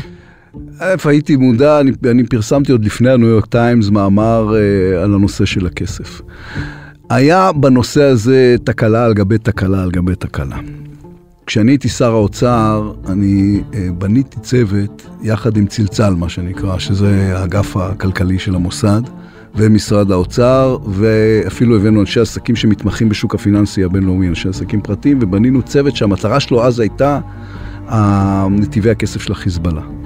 איפה 0.81 1.09
הייתי 1.09 1.35
מודע, 1.35 1.79
אני, 1.79 1.91
אני 2.11 2.23
פרסמתי 2.23 2.71
עוד 2.71 2.85
לפני 2.85 3.09
הניו 3.09 3.27
יורק 3.27 3.45
טיימס 3.45 3.89
מאמר 3.89 4.55
אה, 4.55 5.03
על 5.03 5.13
הנושא 5.13 5.45
של 5.45 5.65
הכסף. 5.65 6.21
היה 7.09 7.51
בנושא 7.51 8.03
הזה 8.03 8.55
תקלה 8.63 9.05
על 9.05 9.13
גבי 9.13 9.37
תקלה 9.37 9.83
על 9.83 9.91
גבי 9.91 10.15
תקלה. 10.15 10.57
כשאני 11.45 11.71
הייתי 11.71 11.89
שר 11.89 12.11
האוצר, 12.11 12.93
אני 13.07 13.61
אה, 13.73 13.87
בניתי 13.97 14.39
צוות 14.39 15.07
יחד 15.21 15.57
עם 15.57 15.67
צלצל, 15.67 16.13
מה 16.13 16.29
שנקרא, 16.29 16.79
שזה 16.79 17.33
האגף 17.37 17.77
הכלכלי 17.77 18.39
של 18.39 18.55
המוסד, 18.55 19.01
ומשרד 19.55 20.11
האוצר, 20.11 20.77
ואפילו 20.85 21.75
הבאנו 21.75 22.01
אנשי 22.01 22.19
עסקים 22.19 22.55
שמתמחים 22.55 23.09
בשוק 23.09 23.35
הפיננסי 23.35 23.83
הבינלאומי, 23.83 24.27
אנשי 24.27 24.49
עסקים 24.49 24.81
פרטיים, 24.81 25.17
ובנינו 25.21 25.61
צוות 25.61 25.95
שהמטרה 25.95 26.39
שלו 26.39 26.63
אז 26.65 26.79
הייתה 26.79 27.19
נתיבי 28.49 28.89
הכסף 28.89 29.21
של 29.21 29.31
החיזבאללה. 29.31 29.98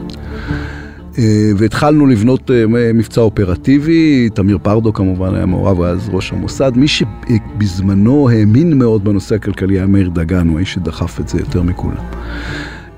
אה, 1.18 1.52
והתחלנו 1.58 2.08
לבנות 2.08 2.52
אה, 2.52 2.66
מבצע 2.94 3.22
אופרטיבי, 3.22 4.30
תמיר 4.34 4.58
פרדו 4.62 4.94
כמובן 4.94 5.36
היה 5.36 5.46
מעורב, 5.46 5.82
היה 5.82 5.92
אז 5.92 6.10
ראש 6.12 6.32
המוסד. 6.32 6.72
מי 6.76 6.88
שבזמנו 6.88 8.30
האמין 8.30 8.78
מאוד 8.78 9.04
בנושא 9.04 9.36
הכלכלי 9.36 9.78
היה 9.78 9.88
מאיר 9.88 10.10
דגן, 10.10 10.48
הוא 10.48 10.58
האיש 10.58 10.74
שדחף 10.74 11.20
את 11.20 11.28
זה 11.28 11.40
יותר 11.40 11.62
מכולם. 11.62 12.04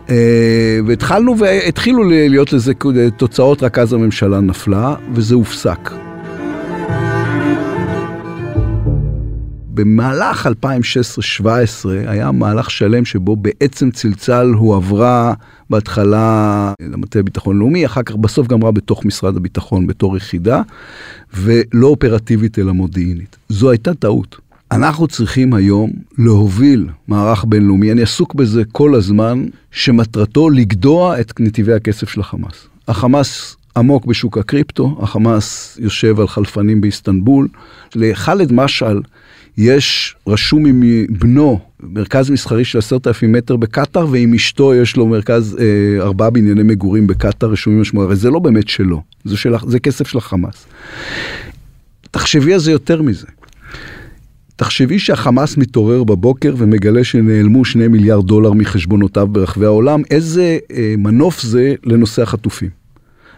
אה, 0.10 0.80
והתחלנו 0.86 1.38
והתחילו 1.38 2.04
להיות 2.04 2.54
לזה 2.54 2.74
תוצאות, 3.18 3.64
רק 3.64 3.80
אז 3.80 3.94
הממשלה 3.94 4.40
נפלה, 4.40 4.96
וזה 5.14 5.36
הופסק. 5.36 5.92
במהלך 9.76 10.48
2016-2017 11.44 11.46
היה 12.08 12.32
מהלך 12.32 12.72
שלם 12.72 13.06
שבו 13.06 13.36
בעצם 13.36 13.92
צלצל 13.92 14.52
הועברה 14.56 15.34
בהתחלה 15.70 16.74
למטה 16.82 17.20
הביטחון 17.20 17.60
לאומי, 17.60 17.86
אחר 17.86 18.04
כך 18.04 18.16
בסוף 18.16 18.48
גמרה 18.48 18.72
בתוך 18.72 19.06
משרד 19.06 19.38
הביטחון 19.38 19.88
בתור 19.88 20.18
יחידה, 20.18 20.62
ולא 21.34 21.88
אופרטיבית 21.88 22.60
אלא 22.60 22.72
מודיעינית. 22.72 23.36
זו 23.50 23.72
הייתה 23.72 23.94
טעות. 23.94 24.38
אנחנו 24.72 25.08
צריכים 25.08 25.54
היום 25.54 25.92
להוביל 26.18 26.88
מערך 27.08 27.46
בינלאומי, 27.46 27.92
אני 27.92 28.02
עסוק 28.02 28.36
בזה 28.36 28.64
כל 28.72 28.96
הזמן, 28.96 29.46
שמטרתו 29.72 30.50
לגדוע 30.50 31.20
את 31.20 31.40
נתיבי 31.40 31.74
הכסף 31.74 32.10
של 32.10 32.22
החמאס. 32.22 32.68
החמאס 32.88 33.56
עמוק 33.78 34.06
בשוק 34.06 34.38
הקריפטו, 34.38 34.98
החמאס 35.02 35.78
יושב 35.82 36.20
על 36.20 36.28
חלפנים 36.28 36.82
באיסטנבול. 36.82 37.48
לח'אלד 37.96 38.52
משעל 38.52 39.02
יש 39.58 40.16
רשום 40.28 40.66
עם 40.66 40.84
בנו 41.10 41.60
מרכז 41.84 42.30
מסחרי 42.30 42.66
של 42.66 42.78
עשרת 42.78 43.08
אלפים 43.08 43.32
מטר 43.32 43.56
בקטאר, 43.56 44.08
ועם 44.12 44.34
אשתו 44.34 44.76
יש 44.76 44.98
לו 44.98 45.08
מרכז 45.08 45.58
אה, 45.60 46.04
ארבעה 46.04 46.30
בנייני 46.30 46.64
מגורים 46.64 47.08
בקטאר 47.08 47.50
רשומים 47.50 47.80
על 47.80 47.86
שמו, 47.86 48.04
הרי 48.04 48.16
זה 48.16 48.30
לא 48.30 48.40
באמת 48.40 48.68
שלו, 48.68 49.02
זה, 49.24 49.38
של, 49.38 49.54
זה 49.68 49.80
כסף 49.80 50.08
של 50.08 50.18
החמאס. 50.18 50.66
תחשבי 52.12 52.54
על 52.54 52.60
זה 52.60 52.72
יותר 52.72 53.02
מזה. 53.02 53.28
תחשבי 54.56 55.00
שהחמאס 55.00 55.58
מתעורר 55.58 56.04
בבוקר 56.04 56.56
ומגלה 56.58 57.04
שנעלמו 57.04 57.66
שני 57.66 57.88
מיליארד 57.88 58.28
דולר 58.28 58.54
מחשבונותיו 58.54 59.28
ברחבי 59.28 59.66
העולם, 59.66 60.02
איזה 60.12 60.58
אה, 60.72 60.96
מנוף 60.98 61.42
זה 61.42 61.74
לנושא 61.84 62.22
החטופים. 62.22 62.70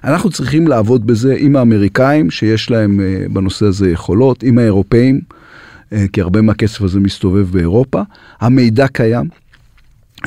אנחנו 0.03 0.29
צריכים 0.29 0.67
לעבוד 0.67 1.07
בזה 1.07 1.35
עם 1.39 1.55
האמריקאים, 1.55 2.31
שיש 2.31 2.71
להם 2.71 2.99
אה, 2.99 3.25
בנושא 3.29 3.65
הזה 3.65 3.89
יכולות, 3.89 4.43
עם 4.43 4.57
האירופאים. 4.57 5.21
אה, 5.93 6.05
כי 6.13 6.21
הרבה 6.21 6.41
מהכסף 6.41 6.81
הזה 6.81 6.99
מסתובב 6.99 7.51
באירופה. 7.51 8.01
המידע 8.39 8.87
קיים, 8.87 9.29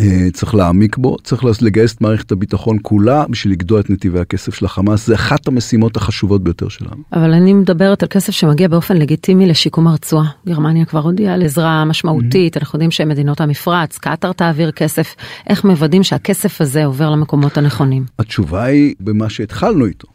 אה, 0.00 0.28
צריך 0.32 0.54
להעמיק 0.54 0.96
בו, 0.96 1.16
צריך 1.24 1.44
לגייס 1.62 1.94
את 1.94 2.00
מערכת 2.00 2.32
הביטחון 2.32 2.78
כולה 2.82 3.24
בשביל 3.30 3.52
לגדוע 3.52 3.80
את 3.80 3.90
נתיבי 3.90 4.20
הכסף 4.20 4.54
של 4.54 4.64
החמאס, 4.64 5.06
זה 5.06 5.14
אחת 5.14 5.48
המשימות 5.48 5.96
החשובות 5.96 6.44
ביותר 6.44 6.68
שלנו. 6.68 7.02
אבל 7.12 7.32
אני 7.32 7.52
מדברת 7.52 8.02
על 8.02 8.08
כסף 8.08 8.32
שמגיע 8.32 8.68
באופן 8.68 8.96
לגיטימי 8.96 9.46
לשיקום 9.46 9.86
הרצועה. 9.86 10.30
גרמניה 10.46 10.84
כבר 10.84 11.00
הודיעה 11.00 11.34
על 11.34 11.42
עזרה 11.42 11.84
משמעותית, 11.84 12.56
mm-hmm. 12.56 12.60
אנחנו 12.60 12.76
יודעים 12.76 12.90
שמדינות 12.90 13.40
המפרץ, 13.40 13.98
קטאר 13.98 14.32
תעביר 14.32 14.70
כסף, 14.70 15.14
איך 15.46 15.64
מוודאים 15.64 16.02
שהכסף 16.02 16.60
הזה 16.60 16.84
עובר 16.84 17.10
למקומות 17.10 17.58
הנכונים? 17.58 18.04
התשובה 18.18 18.64
היא 18.64 18.94
במה 19.00 19.30
שהתחלנו 19.30 19.86
איתו. 19.86 20.08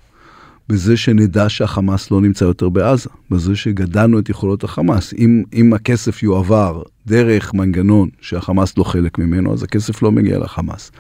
בזה 0.70 0.98
שנדע 0.98 1.50
שהחמאס 1.50 2.12
לא 2.12 2.22
נמצא 2.22 2.46
יותר 2.46 2.70
בעזה, 2.70 3.10
בזה 3.32 3.56
שגדענו 3.56 4.20
את 4.20 4.30
יכולות 4.30 4.64
החמאס. 4.64 5.14
אם, 5.14 5.44
אם 5.54 5.74
הכסף 5.74 6.24
יועבר 6.24 6.82
דרך 7.08 7.54
מנגנון 7.54 8.10
שהחמאס 8.22 8.78
לא 8.78 8.84
חלק 8.84 9.18
ממנו, 9.18 9.54
אז 9.54 9.64
הכסף 9.64 10.02
לא 10.02 10.12
מגיע 10.12 10.40
לחמאס. 10.40 10.92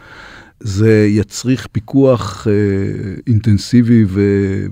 זה 0.60 1.08
יצריך 1.10 1.68
פיקוח 1.72 2.48
אה, 2.48 2.54
אינטנסיבי 3.28 4.06
ו... 4.08 4.22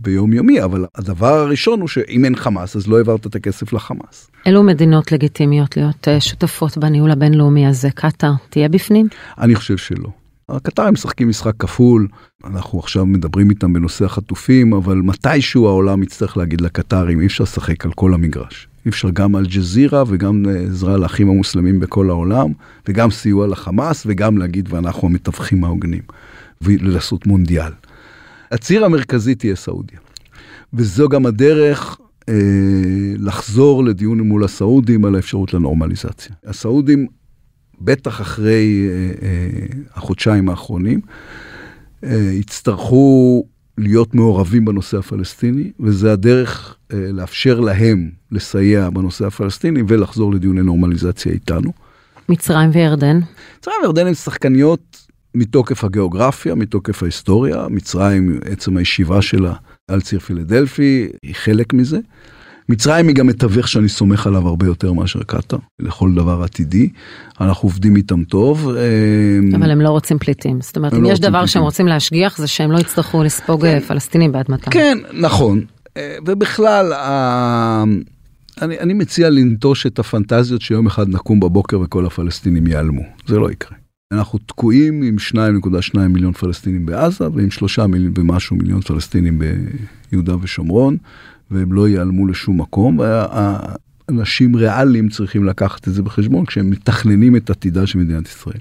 ויומיומי, 0.03 0.63
אבל 0.63 0.85
הדבר 0.95 1.33
הראשון 1.33 1.79
הוא 1.79 1.87
שאם 1.87 2.25
אין 2.25 2.35
חמאס, 2.35 2.75
אז 2.75 2.87
לא 2.87 2.97
העברת 2.97 3.27
את 3.27 3.35
הכסף 3.35 3.73
לחמאס. 3.73 4.31
אילו 4.45 4.63
מדינות 4.63 5.11
לגיטימיות 5.11 5.77
להיות 5.77 6.07
אה, 6.07 6.21
שותפות 6.21 6.77
בניהול 6.77 7.11
הבינלאומי 7.11 7.67
הזה? 7.67 7.89
קטאר 7.91 8.31
תהיה 8.49 8.69
בפנים? 8.69 9.07
אני 9.37 9.55
חושב 9.55 9.77
שלא. 9.77 10.22
הקטרים 10.49 10.93
משחקים 10.93 11.29
משחק 11.29 11.53
כפול, 11.59 12.07
אנחנו 12.43 12.79
עכשיו 12.79 13.05
מדברים 13.05 13.49
איתם 13.49 13.73
בנושא 13.73 14.05
החטופים, 14.05 14.73
אבל 14.73 14.95
מתישהו 14.95 15.67
העולם 15.67 16.03
יצטרך 16.03 16.37
להגיד 16.37 16.61
לקטרים, 16.61 17.19
אי 17.19 17.25
אפשר 17.25 17.43
לשחק 17.43 17.85
על 17.85 17.91
כל 17.91 18.13
המגרש. 18.13 18.67
אי 18.85 18.89
אפשר 18.89 19.09
גם 19.09 19.35
על 19.35 19.45
ג'זירה 19.45 20.03
וגם 20.07 20.45
עזרה 20.67 20.97
לאחים 20.97 21.29
המוסלמים 21.29 21.79
בכל 21.79 22.09
העולם, 22.09 22.51
וגם 22.87 23.11
סיוע 23.11 23.47
לחמאס, 23.47 24.03
וגם 24.05 24.37
להגיד 24.37 24.73
ואנחנו 24.73 25.07
המתווכים 25.07 25.63
ההוגנים, 25.63 26.01
ולעשות 26.61 27.27
מונדיאל. 27.27 27.71
הציר 28.51 28.85
המרכזי 28.85 29.35
תהיה 29.35 29.55
סעודיה. 29.55 29.99
וזו 30.73 31.09
גם 31.09 31.25
הדרך 31.25 31.97
אה, 32.29 32.33
לחזור 33.19 33.83
לדיון 33.83 34.19
מול 34.19 34.43
הסעודים 34.43 35.05
על 35.05 35.15
האפשרות 35.15 35.53
לנורמליזציה. 35.53 36.35
הסעודים 36.45 37.07
בטח 37.83 38.21
אחרי 38.21 38.87
אה, 38.89 39.27
אה, 39.27 39.65
החודשיים 39.95 40.49
האחרונים, 40.49 41.01
אה, 42.03 42.29
יצטרכו 42.31 43.43
להיות 43.77 44.15
מעורבים 44.15 44.65
בנושא 44.65 44.97
הפלסטיני, 44.97 45.71
וזה 45.79 46.11
הדרך 46.11 46.75
אה, 46.93 46.97
לאפשר 47.11 47.59
להם 47.59 48.09
לסייע 48.31 48.89
בנושא 48.89 49.25
הפלסטיני 49.25 49.83
ולחזור 49.87 50.33
לדיוני 50.33 50.61
נורמליזציה 50.61 51.31
איתנו. 51.31 51.71
מצרים 52.29 52.69
וירדן? 52.73 53.19
מצרים 53.59 53.75
וירדן 53.81 54.07
הן 54.07 54.13
שחקניות 54.13 55.07
מתוקף 55.35 55.83
הגיאוגרפיה, 55.83 56.55
מתוקף 56.55 57.03
ההיסטוריה. 57.03 57.67
מצרים, 57.69 58.39
עצם 58.45 58.77
הישיבה 58.77 59.21
שלה 59.21 59.53
על 59.87 60.01
ציר 60.01 60.19
פילדלפי, 60.19 61.09
היא 61.23 61.35
חלק 61.35 61.73
מזה. 61.73 61.99
מצרים 62.69 63.07
היא 63.07 63.15
גם 63.15 63.27
מתווך 63.27 63.67
שאני 63.67 63.89
סומך 63.89 64.27
עליו 64.27 64.47
הרבה 64.47 64.65
יותר 64.65 64.93
מאשר 64.93 65.23
קטאר, 65.23 65.59
לכל 65.79 66.13
דבר 66.15 66.43
עתידי. 66.43 66.89
אנחנו 67.41 67.69
עובדים 67.69 67.95
איתם 67.95 68.23
טוב. 68.23 68.69
אמ, 68.69 69.55
אבל 69.55 69.71
הם 69.71 69.81
לא 69.81 69.89
רוצים 69.89 70.19
פליטים. 70.19 70.61
זאת 70.61 70.77
אומרת, 70.77 70.93
אם 70.93 71.03
לא 71.03 71.09
יש 71.09 71.19
דבר 71.19 71.31
פליטים. 71.31 71.47
שהם 71.47 71.63
רוצים 71.63 71.87
להשגיח, 71.87 72.37
זה 72.37 72.47
שהם 72.47 72.71
לא 72.71 72.79
יצטרכו 72.79 73.23
לספוג 73.23 73.61
כן. 73.61 73.79
פלסטינים 73.79 74.31
באדמתם. 74.31 74.71
כן, 74.71 74.97
נכון. 75.13 75.61
אה, 75.97 76.17
ובכלל, 76.25 76.93
אני, 78.61 78.79
אני 78.79 78.93
מציע 78.93 79.29
לנטוש 79.29 79.85
את 79.85 79.99
הפנטזיות 79.99 80.61
שיום 80.61 80.85
אחד 80.85 81.09
נקום 81.09 81.39
בבוקר 81.39 81.79
וכל 81.79 82.05
הפלסטינים 82.05 82.67
ייעלמו. 82.67 83.01
זה 83.27 83.39
לא 83.39 83.51
יקרה. 83.51 83.77
אנחנו 84.13 84.39
תקועים 84.39 85.01
עם 85.01 85.15
2.2 85.95 85.99
מיליון 85.99 86.33
פלסטינים 86.33 86.85
בעזה 86.85 87.27
ועם 87.33 87.51
3 87.51 87.79
מיליון 87.79 88.13
ומשהו 88.17 88.55
מיליון 88.55 88.81
פלסטינים 88.81 89.41
ביהודה 90.11 90.35
ושומרון. 90.41 90.97
והם 91.53 91.73
לא 91.73 91.89
ייעלמו 91.89 92.27
לשום 92.27 92.61
מקום. 92.61 92.99
אנשים 94.09 94.55
ריאליים 94.55 95.09
צריכים 95.09 95.45
לקחת 95.45 95.87
את 95.87 95.93
זה 95.93 96.03
בחשבון 96.03 96.45
כשהם 96.45 96.69
מתכננים 96.69 97.35
את 97.35 97.49
עתידה 97.49 97.87
של 97.87 97.99
מדינת 97.99 98.27
ישראל. 98.27 98.59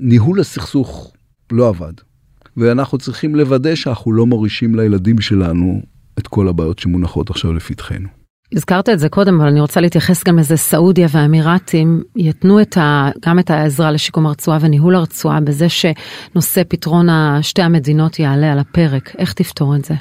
ניהול 0.00 0.40
הסכסוך 0.40 1.12
לא 1.52 1.68
עבד, 1.68 1.92
ואנחנו 2.56 2.98
צריכים 2.98 3.34
לוודא 3.34 3.74
שאנחנו 3.74 4.12
לא 4.12 4.26
מורישים 4.26 4.74
לילדים 4.74 5.20
שלנו 5.20 5.82
את 6.18 6.26
כל 6.26 6.48
הבעיות 6.48 6.78
שמונחות 6.78 7.30
עכשיו 7.30 7.52
לפתחנו. 7.52 8.08
הזכרת 8.54 8.88
את 8.88 8.98
זה 8.98 9.08
קודם, 9.08 9.40
אבל 9.40 9.48
אני 9.48 9.60
רוצה 9.60 9.80
להתייחס 9.80 10.24
גם 10.24 10.38
לזה, 10.38 10.56
סעודיה 10.56 11.08
והאמירתים 11.10 12.02
יתנו 12.16 12.60
את 12.60 12.76
ה, 12.76 13.10
גם 13.26 13.38
את 13.38 13.50
העזרה 13.50 13.90
לשיקום 13.90 14.26
הרצועה 14.26 14.58
וניהול 14.60 14.94
הרצועה 14.94 15.40
בזה 15.40 15.66
שנושא 15.68 16.62
פתרון 16.68 17.06
שתי 17.42 17.62
המדינות 17.62 18.18
יעלה 18.18 18.52
על 18.52 18.58
הפרק. 18.58 19.16
איך 19.18 19.32
תפתור 19.32 19.76
את 19.76 19.84
זה? 19.84 19.94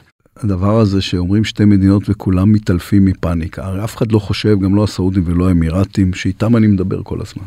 הדבר 0.43 0.79
הזה 0.79 1.01
שאומרים 1.01 1.43
שתי 1.43 1.65
מדינות 1.65 2.03
וכולם 2.09 2.51
מתעלפים 2.51 3.05
מפאניקה, 3.05 3.65
הרי 3.65 3.83
אף 3.83 3.97
אחד 3.97 4.11
לא 4.11 4.19
חושב, 4.19 4.59
גם 4.59 4.75
לא 4.75 4.83
הסעודים 4.83 5.23
ולא 5.25 5.47
האמירתים, 5.47 6.13
שאיתם 6.13 6.57
אני 6.57 6.67
מדבר 6.67 7.03
כל 7.03 7.21
הזמן. 7.21 7.43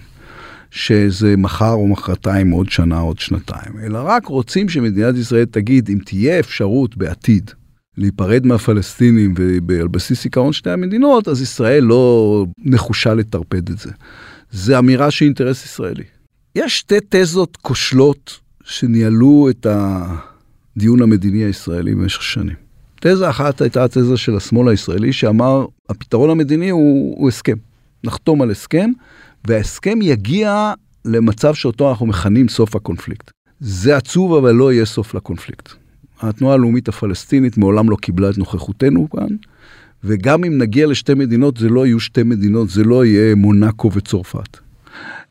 שזה 0.70 1.36
מחר 1.36 1.72
או 1.72 1.88
מחרתיים, 1.88 2.50
עוד 2.50 2.70
שנה, 2.70 2.98
עוד 2.98 3.18
שנתיים, 3.18 3.78
אלא 3.82 3.98
רק 4.04 4.26
רוצים 4.26 4.68
שמדינת 4.68 5.16
ישראל 5.16 5.44
תגיד, 5.44 5.88
אם 5.88 5.98
תהיה 6.04 6.38
אפשרות 6.38 6.96
בעתיד 6.96 7.50
להיפרד 7.96 8.46
מהפלסטינים 8.46 9.34
ועל 9.68 9.88
בסיס 9.88 10.24
עיקרון 10.24 10.52
שתי 10.52 10.70
המדינות, 10.70 11.28
אז 11.28 11.42
ישראל 11.42 11.84
לא 11.84 12.46
נחושה 12.58 13.14
לטרפד 13.14 13.70
את 13.70 13.78
זה. 13.78 13.90
זה 14.50 14.78
אמירה 14.78 15.10
שהיא 15.10 15.26
אינטרס 15.26 15.64
ישראלי. 15.64 16.04
יש 16.54 16.78
שתי 16.78 16.98
תזות 17.08 17.56
כושלות 17.56 18.40
שניהלו 18.64 19.48
את. 19.50 19.66
הדיון 20.76 21.02
המדיני 21.02 21.44
הישראלי 21.44 21.94
במשך 21.94 22.22
שנים. 22.22 22.63
תזה 23.06 23.30
אחת 23.30 23.60
הייתה 23.60 23.84
התזה 23.84 24.16
של 24.16 24.36
השמאל 24.36 24.68
הישראלי 24.68 25.12
שאמר 25.12 25.66
הפתרון 25.88 26.30
המדיני 26.30 26.70
הוא, 26.70 27.14
הוא 27.18 27.28
הסכם. 27.28 27.56
נחתום 28.04 28.42
על 28.42 28.50
הסכם 28.50 28.90
וההסכם 29.46 29.98
יגיע 30.02 30.72
למצב 31.04 31.54
שאותו 31.54 31.90
אנחנו 31.90 32.06
מכנים 32.06 32.48
סוף 32.48 32.76
הקונפליקט. 32.76 33.30
זה 33.60 33.96
עצוב 33.96 34.34
אבל 34.34 34.52
לא 34.52 34.72
יהיה 34.72 34.84
סוף 34.84 35.14
לקונפליקט. 35.14 35.68
התנועה 36.20 36.54
הלאומית 36.54 36.88
הפלסטינית 36.88 37.58
מעולם 37.58 37.90
לא 37.90 37.96
קיבלה 37.96 38.30
את 38.30 38.38
נוכחותנו 38.38 39.10
כאן, 39.10 39.36
וגם 40.04 40.44
אם 40.44 40.58
נגיע 40.58 40.86
לשתי 40.86 41.14
מדינות 41.14 41.56
זה 41.56 41.68
לא 41.68 41.86
יהיו 41.86 42.00
שתי 42.00 42.22
מדינות, 42.22 42.70
זה 42.70 42.84
לא 42.84 43.04
יהיה 43.04 43.34
מונאקו 43.34 43.90
וצרפת. 43.94 44.58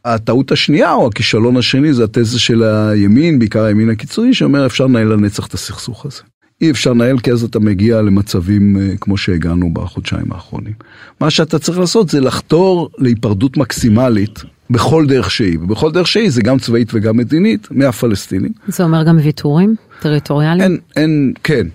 הטעות 0.06 0.51
השנייה 0.51 0.94
או 0.94 1.08
הכישלון 1.08 1.58
השני 1.58 1.94
זה 1.94 2.03
התזה 2.03 2.39
של 2.39 2.63
הימין, 2.63 3.39
בעיקר 3.39 3.63
הימין 3.63 3.89
הקיצוני, 3.89 4.34
שאומר 4.34 4.65
אפשר 4.65 4.86
לנהל 4.88 5.08
לנצח 5.08 5.48
את 5.48 5.53
הסכסוך 5.53 6.06
הזה. 6.06 6.32
אי 6.63 6.72
אפשר 6.72 6.93
לנהל 6.93 7.20
כי 7.20 7.32
אז 7.32 7.43
אתה 7.43 7.60
מגיע 7.60 8.01
למצבים 8.01 8.77
אה, 8.77 8.98
כמו 9.01 9.17
שהגענו 9.17 9.74
בחודשיים 9.74 10.32
האחרונים. 10.32 10.74
מה 11.22 11.29
שאתה 11.29 11.60
צריך 11.60 11.79
לעשות 11.79 12.10
זה 12.10 12.22
לחתור 12.22 12.89
להיפרדות 12.98 13.58
מקסימלית 13.58 14.39
בכל 14.70 15.05
דרך 15.08 15.32
שהיא, 15.32 15.58
ובכל 15.62 15.91
דרך 15.91 16.08
שהיא 16.08 16.29
זה 16.29 16.41
גם 16.41 16.60
צבאית 16.60 16.91
וגם 16.93 17.17
מדינית 17.17 17.67
מהפלסטינים. 17.72 18.51
זה 18.67 18.84
אומר 18.84 19.03
גם 19.03 19.17
ויתורים 19.24 19.75
טריטוריאליים? 20.01 20.62
אין, 20.62 20.77
אין, 20.96 21.34
כן. 21.43 21.67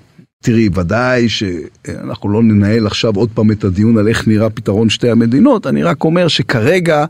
תראי, 0.43 0.69
ודאי 0.75 1.29
שאנחנו 1.29 2.29
לא 2.29 2.43
ננהל 2.43 2.87
עכשיו 2.87 3.15
עוד 3.17 3.29
פעם 3.35 3.51
את 3.51 3.65
הדיון 3.65 3.99
על 3.99 4.09
איך 4.09 4.29
נראה 4.29 4.51
פתרון 4.51 4.91
שתי 4.91 5.11
המדינות, 5.11 5.67
אני 5.67 5.83
רק 5.83 6.05
אומר 6.05 6.29
שכרגע 6.29 7.05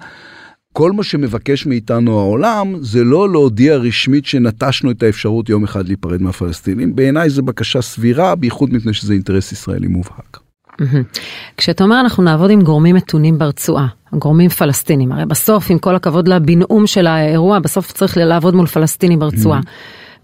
כל 0.72 0.92
מה 0.92 1.04
שמבקש 1.04 1.66
מאיתנו 1.66 2.18
העולם 2.18 2.74
זה 2.80 3.04
לא 3.04 3.32
להודיע 3.32 3.76
רשמית 3.76 4.26
שנטשנו 4.26 4.90
את 4.90 5.02
האפשרות 5.02 5.48
יום 5.48 5.64
אחד 5.64 5.86
להיפרד 5.86 6.22
מהפלסטינים. 6.22 6.96
בעיניי 6.96 7.30
זו 7.30 7.42
בקשה 7.42 7.82
סבירה, 7.82 8.34
בייחוד 8.34 8.72
מפני 8.72 8.92
שזה 8.92 9.12
אינטרס 9.12 9.52
ישראלי 9.52 9.86
מובהק. 9.86 10.38
כשאתה 11.56 11.84
אומר 11.84 12.00
אנחנו 12.00 12.22
נעבוד 12.22 12.50
עם 12.50 12.62
גורמים 12.62 12.96
מתונים 12.96 13.38
ברצועה, 13.38 13.86
גורמים 14.12 14.48
פלסטינים, 14.48 15.12
הרי 15.12 15.26
בסוף 15.26 15.70
עם 15.70 15.78
כל 15.78 15.94
הכבוד 15.94 16.28
לבינאום 16.28 16.86
של 16.86 17.06
האירוע, 17.06 17.58
בסוף 17.58 17.92
צריך 17.92 18.16
לעבוד 18.16 18.54
מול 18.54 18.66
פלסטינים 18.66 19.18
ברצועה. 19.18 19.60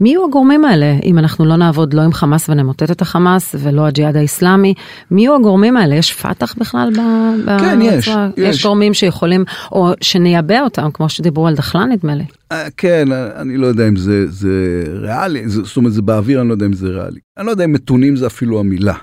מי 0.00 0.08
יהיו 0.08 0.24
הגורמים 0.24 0.64
האלה 0.64 0.96
אם 1.04 1.18
אנחנו 1.18 1.44
לא 1.44 1.56
נעבוד 1.56 1.94
לא 1.94 2.02
עם 2.02 2.12
חמאס 2.12 2.48
ונמוטט 2.48 2.90
את 2.90 3.02
החמאס 3.02 3.54
ולא 3.58 3.86
הג'יהאד 3.86 4.16
האיסלאמי? 4.16 4.74
מי 5.10 5.22
יהיו 5.22 5.34
הגורמים 5.34 5.76
האלה? 5.76 5.94
יש 5.94 6.12
פת"ח 6.12 6.54
בכלל 6.58 6.90
ברצועה? 6.94 7.58
כן, 7.58 7.82
יש, 7.82 8.08
יש. 8.08 8.14
יש 8.36 8.62
גורמים 8.66 8.94
שיכולים, 8.94 9.44
או 9.72 9.92
שנייבא 10.00 10.60
אותם, 10.60 10.90
כמו 10.94 11.08
שדיברו 11.08 11.46
על 11.46 11.54
דחלן 11.54 11.92
נדמה 11.92 12.14
לי. 12.14 12.24
אה, 12.52 12.70
כן, 12.76 13.12
אני 13.12 13.56
לא 13.56 13.66
יודע 13.66 13.88
אם 13.88 13.96
זה, 13.96 14.30
זה 14.30 14.84
ריאלי, 15.00 15.48
זאת 15.48 15.76
אומרת 15.76 15.92
זה 15.92 16.02
באוויר, 16.02 16.40
אני 16.40 16.48
לא 16.48 16.54
יודע 16.54 16.66
אם 16.66 16.72
זה 16.72 16.88
ריאלי. 16.88 17.20
אני 17.38 17.46
לא 17.46 17.50
יודע 17.50 17.64
אם 17.64 17.72
מתונים 17.72 18.16
זה 18.16 18.26
אפילו 18.26 18.60
המילה. 18.60 18.94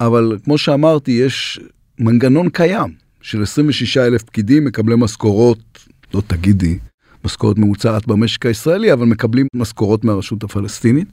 אבל 0.00 0.36
כמו 0.44 0.58
שאמרתי, 0.58 1.10
יש 1.10 1.60
מנגנון 1.98 2.48
קיים 2.48 2.92
של 3.22 3.42
26 3.42 3.96
אלף 3.96 4.22
פקידים 4.22 4.64
מקבלי 4.64 4.94
משכורות, 4.98 5.58
לא 6.14 6.22
תגידי, 6.26 6.78
משכורת 7.24 7.58
ממוצעת 7.58 8.06
במשק 8.06 8.46
הישראלי, 8.46 8.92
אבל 8.92 9.06
מקבלים 9.06 9.46
משכורות 9.54 10.04
מהרשות 10.04 10.44
הפלסטינית, 10.44 11.08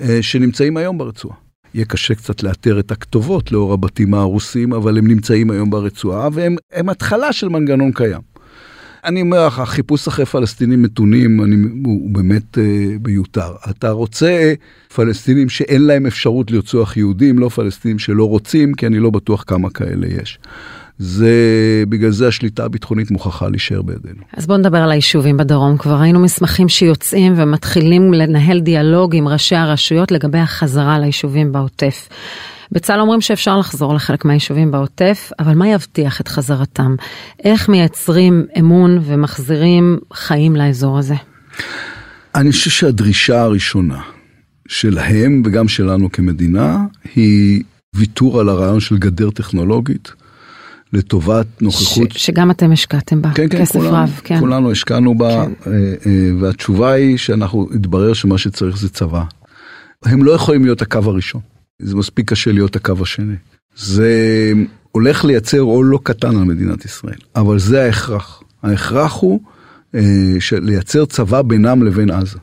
אה, 0.00 0.18
שנמצאים 0.22 0.76
היום 0.76 0.98
ברצועה. 0.98 1.36
יהיה 1.74 1.84
קשה 1.84 2.14
קצת 2.14 2.42
לאתר 2.42 2.80
את 2.80 2.90
הכתובות 2.90 3.52
לאור 3.52 3.72
הבתים 3.72 4.14
הרוסים, 4.14 4.72
אבל 4.72 4.98
הם 4.98 5.06
נמצאים 5.06 5.50
היום 5.50 5.70
ברצועה, 5.70 6.28
והם 6.32 6.88
התחלה 6.88 7.32
של 7.32 7.48
מנגנון 7.48 7.92
קיים. 7.92 8.20
אני 9.04 9.20
אומר 9.20 9.46
לך, 9.46 9.58
החיפוש 9.58 10.08
אחרי 10.08 10.26
פלסטינים 10.26 10.82
מתונים 10.82 11.44
אני, 11.44 11.56
הוא, 11.84 12.02
הוא 12.02 12.10
באמת 12.10 12.58
אה, 12.58 12.96
מיותר. 13.06 13.52
אתה 13.70 13.90
רוצה 13.90 14.54
פלסטינים 14.94 15.48
שאין 15.48 15.82
להם 15.82 16.06
אפשרות 16.06 16.50
לרצוח 16.50 16.96
יהודים, 16.96 17.38
לא 17.38 17.48
פלסטינים 17.48 17.98
שלא 17.98 18.28
רוצים, 18.28 18.74
כי 18.74 18.86
אני 18.86 18.98
לא 18.98 19.10
בטוח 19.10 19.44
כמה 19.46 19.70
כאלה 19.70 20.06
יש. 20.06 20.38
זה, 20.98 21.34
בגלל 21.88 22.10
זה 22.10 22.28
השליטה 22.28 22.64
הביטחונית 22.64 23.10
מוכרחה 23.10 23.48
להישאר 23.48 23.82
בידינו. 23.82 24.22
אז 24.36 24.46
בואו 24.46 24.58
נדבר 24.58 24.78
על 24.78 24.90
היישובים 24.90 25.36
בדרום. 25.36 25.76
כבר 25.78 25.94
ראינו 25.94 26.20
מסמכים 26.20 26.68
שיוצאים 26.68 27.32
ומתחילים 27.36 28.14
לנהל 28.14 28.60
דיאלוג 28.60 29.16
עם 29.16 29.28
ראשי 29.28 29.56
הרשויות 29.56 30.10
לגבי 30.10 30.38
החזרה 30.38 30.98
ליישובים 30.98 31.52
בעוטף. 31.52 32.08
בצה"ל 32.72 33.00
אומרים 33.00 33.20
שאפשר 33.20 33.58
לחזור 33.58 33.94
לחלק 33.94 34.24
מהיישובים 34.24 34.70
בעוטף, 34.70 35.30
אבל 35.38 35.54
מה 35.54 35.68
יבטיח 35.68 36.20
את 36.20 36.28
חזרתם? 36.28 36.96
איך 37.44 37.68
מייצרים 37.68 38.46
אמון 38.58 38.98
ומחזירים 39.02 39.98
חיים 40.12 40.56
לאזור 40.56 40.98
הזה? 40.98 41.14
אני 42.34 42.52
חושב 42.52 42.70
שהדרישה 42.70 43.42
הראשונה 43.42 44.00
שלהם 44.68 45.42
וגם 45.44 45.68
שלנו 45.68 46.12
כמדינה 46.12 46.78
היא 47.14 47.62
ויתור 47.96 48.40
על 48.40 48.48
הרעיון 48.48 48.80
של 48.80 48.98
גדר 48.98 49.30
טכנולוגית. 49.30 50.12
לטובת 50.94 51.46
נוכחות. 51.62 52.12
ש, 52.12 52.26
שגם 52.26 52.50
אתם 52.50 52.72
השקעתם 52.72 53.22
בה, 53.22 53.30
כן, 53.34 53.48
כן, 53.48 53.60
כסף 53.60 53.72
כולנו, 53.72 53.96
רב, 53.96 54.20
כן. 54.24 54.40
כולנו 54.40 54.70
השקענו 54.70 55.14
בה, 55.14 55.46
כן. 55.46 55.70
אה, 55.70 55.94
אה, 56.06 56.30
והתשובה 56.40 56.92
היא 56.92 57.16
שאנחנו, 57.16 57.68
התברר 57.74 58.12
שמה 58.12 58.38
שצריך 58.38 58.78
זה 58.78 58.88
צבא. 58.88 59.22
הם 60.04 60.24
לא 60.24 60.32
יכולים 60.32 60.64
להיות 60.64 60.82
הקו 60.82 60.98
הראשון. 61.04 61.40
זה 61.78 61.96
מספיק 61.96 62.30
קשה 62.30 62.52
להיות 62.52 62.76
הקו 62.76 62.94
השני. 63.02 63.34
זה 63.76 64.52
הולך 64.92 65.24
לייצר 65.24 65.60
עול 65.60 65.86
לא 65.86 65.98
קטן 66.02 66.36
על 66.36 66.44
מדינת 66.44 66.84
ישראל, 66.84 67.18
אבל 67.36 67.58
זה 67.58 67.84
ההכרח. 67.84 68.42
ההכרח 68.62 69.12
הוא 69.12 69.40
אה, 69.94 70.00
לייצר 70.52 71.04
צבא 71.04 71.42
בינם 71.42 71.82
לבין 71.82 72.10
עזה. 72.10 72.38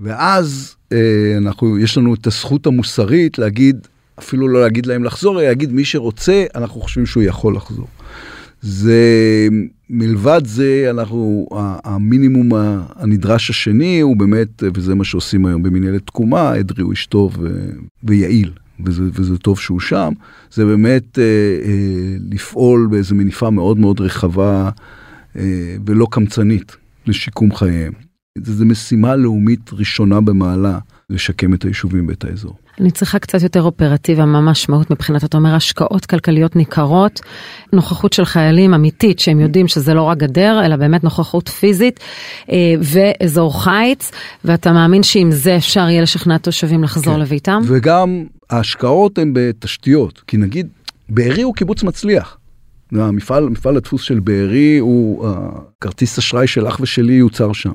ואז 0.00 0.74
אה, 0.92 1.34
אנחנו, 1.38 1.78
יש 1.78 1.98
לנו 1.98 2.14
את 2.14 2.26
הזכות 2.26 2.66
המוסרית 2.66 3.38
להגיד, 3.38 3.88
אפילו 4.18 4.48
לא 4.48 4.60
להגיד 4.60 4.86
להם 4.86 5.04
לחזור, 5.04 5.40
אלא 5.40 5.48
להגיד 5.48 5.72
מי 5.72 5.84
שרוצה, 5.84 6.44
אנחנו 6.54 6.80
חושבים 6.80 7.06
שהוא 7.06 7.22
יכול 7.22 7.56
לחזור. 7.56 7.86
זה, 8.62 9.48
מלבד 9.90 10.42
זה, 10.44 10.86
אנחנו, 10.90 11.46
המינימום 11.84 12.48
הנדרש 12.96 13.50
השני 13.50 14.00
הוא 14.00 14.16
באמת, 14.16 14.62
וזה 14.74 14.94
מה 14.94 15.04
שעושים 15.04 15.46
היום 15.46 15.62
במנהלת 15.62 16.06
תקומה, 16.06 16.60
אדרי 16.60 16.82
הוא 16.82 16.92
איש 16.92 17.06
טוב 17.06 17.36
ויעיל, 18.04 18.52
וזה, 18.86 19.02
וזה 19.12 19.38
טוב 19.38 19.58
שהוא 19.58 19.80
שם, 19.80 20.12
זה 20.52 20.64
באמת 20.64 21.18
אה, 21.18 21.24
אה, 21.64 22.16
לפעול 22.30 22.88
באיזו 22.90 23.14
מניפה 23.14 23.50
מאוד 23.50 23.78
מאוד 23.78 24.00
רחבה 24.00 24.70
אה, 25.36 25.76
ולא 25.86 26.06
קמצנית 26.10 26.76
לשיקום 27.06 27.54
חייהם. 27.54 27.92
זו 28.38 28.64
משימה 28.64 29.16
לאומית 29.16 29.70
ראשונה 29.72 30.20
במעלה 30.20 30.78
לשקם 31.10 31.54
את 31.54 31.64
היישובים 31.64 32.08
ואת 32.08 32.24
האזור. 32.24 32.56
אני 32.80 32.90
צריכה 32.90 33.18
קצת 33.18 33.42
יותר 33.42 33.62
אופרטיבה, 33.62 34.24
מה 34.24 34.38
המשמעות 34.38 34.90
מבחינת, 34.90 35.24
אתה 35.24 35.36
אומר, 35.36 35.54
השקעות 35.54 36.06
כלכליות 36.06 36.56
ניכרות, 36.56 37.20
נוכחות 37.72 38.12
של 38.12 38.24
חיילים 38.24 38.74
אמיתית, 38.74 39.18
שהם 39.18 39.40
יודעים 39.40 39.68
שזה 39.68 39.94
לא 39.94 40.02
רק 40.02 40.18
גדר, 40.18 40.60
אלא 40.64 40.76
באמת 40.76 41.04
נוכחות 41.04 41.48
פיזית, 41.48 42.00
אה, 42.50 42.74
ואזור 42.80 43.64
חיץ, 43.64 44.10
ואתה 44.44 44.72
מאמין 44.72 45.02
שעם 45.02 45.30
זה 45.30 45.56
אפשר 45.56 45.88
יהיה 45.88 46.02
לשכנע 46.02 46.38
תושבים 46.38 46.84
לחזור 46.84 47.14
כן. 47.14 47.20
לביתם? 47.20 47.62
וגם 47.66 48.24
ההשקעות 48.50 49.18
הן 49.18 49.30
בתשתיות, 49.34 50.22
כי 50.26 50.36
נגיד, 50.36 50.68
בארי 51.08 51.42
הוא 51.42 51.54
קיבוץ 51.54 51.82
מצליח. 51.82 52.38
המפעל, 52.92 53.48
מפעל 53.48 53.76
הדפוס 53.76 54.02
של 54.02 54.20
בארי 54.20 54.78
הוא, 54.78 55.28
כרטיס 55.80 56.18
אשראי 56.18 56.46
של 56.46 56.68
אח 56.68 56.80
ושלי 56.80 57.12
יוצר 57.12 57.52
שם. 57.52 57.72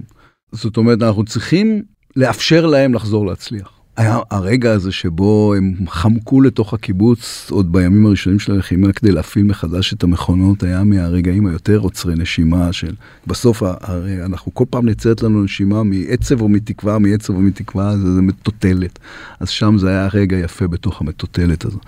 זאת 0.52 0.78
אומרת, 0.78 1.02
אנחנו 1.04 1.26
צריכים 1.26 1.82
לאפשר 2.16 2.66
להם 2.66 2.94
לחזור 2.94 3.26
להצליח. 3.26 3.80
היה 4.00 4.20
הרגע 4.32 4.72
הזה 4.72 4.92
שבו 4.92 5.54
הם 5.58 5.74
חמקו 5.88 6.42
לתוך 6.42 6.74
הקיבוץ 6.74 7.48
עוד 7.52 7.72
בימים 7.72 8.06
הראשונים 8.06 8.40
של 8.40 8.52
הלחימה 8.52 8.94
כדי 8.94 9.12
להפעיל 9.12 9.46
מחדש 9.46 9.94
את 9.94 10.04
המכונות 10.04 10.64
היה 10.64 10.84
מהרגעים 10.84 11.48
היותר 11.48 11.78
עוצרי 11.78 12.16
נשימה 12.16 12.74
של 12.74 12.94
בסוף 13.28 13.64
הרי 13.64 14.26
אנחנו 14.26 14.54
כל 14.54 14.66
פעם 14.70 14.90
נצאת 14.90 15.24
לנו 15.24 15.44
נשימה 15.44 15.84
מעצב 15.84 16.42
או 16.42 16.50
מתקווה 16.50 17.00
מעצב 17.00 17.34
או 17.34 17.40
מתקווה 17.40 17.98
זה, 17.98 18.14
זה 18.14 18.22
מטוטלת 18.22 19.00
אז 19.40 19.50
שם 19.50 19.78
זה 19.78 19.90
היה 19.90 20.08
רגע 20.14 20.38
יפה 20.38 20.68
בתוך 20.68 21.02
המטוטלת 21.02 21.66
הזו. 21.66 21.80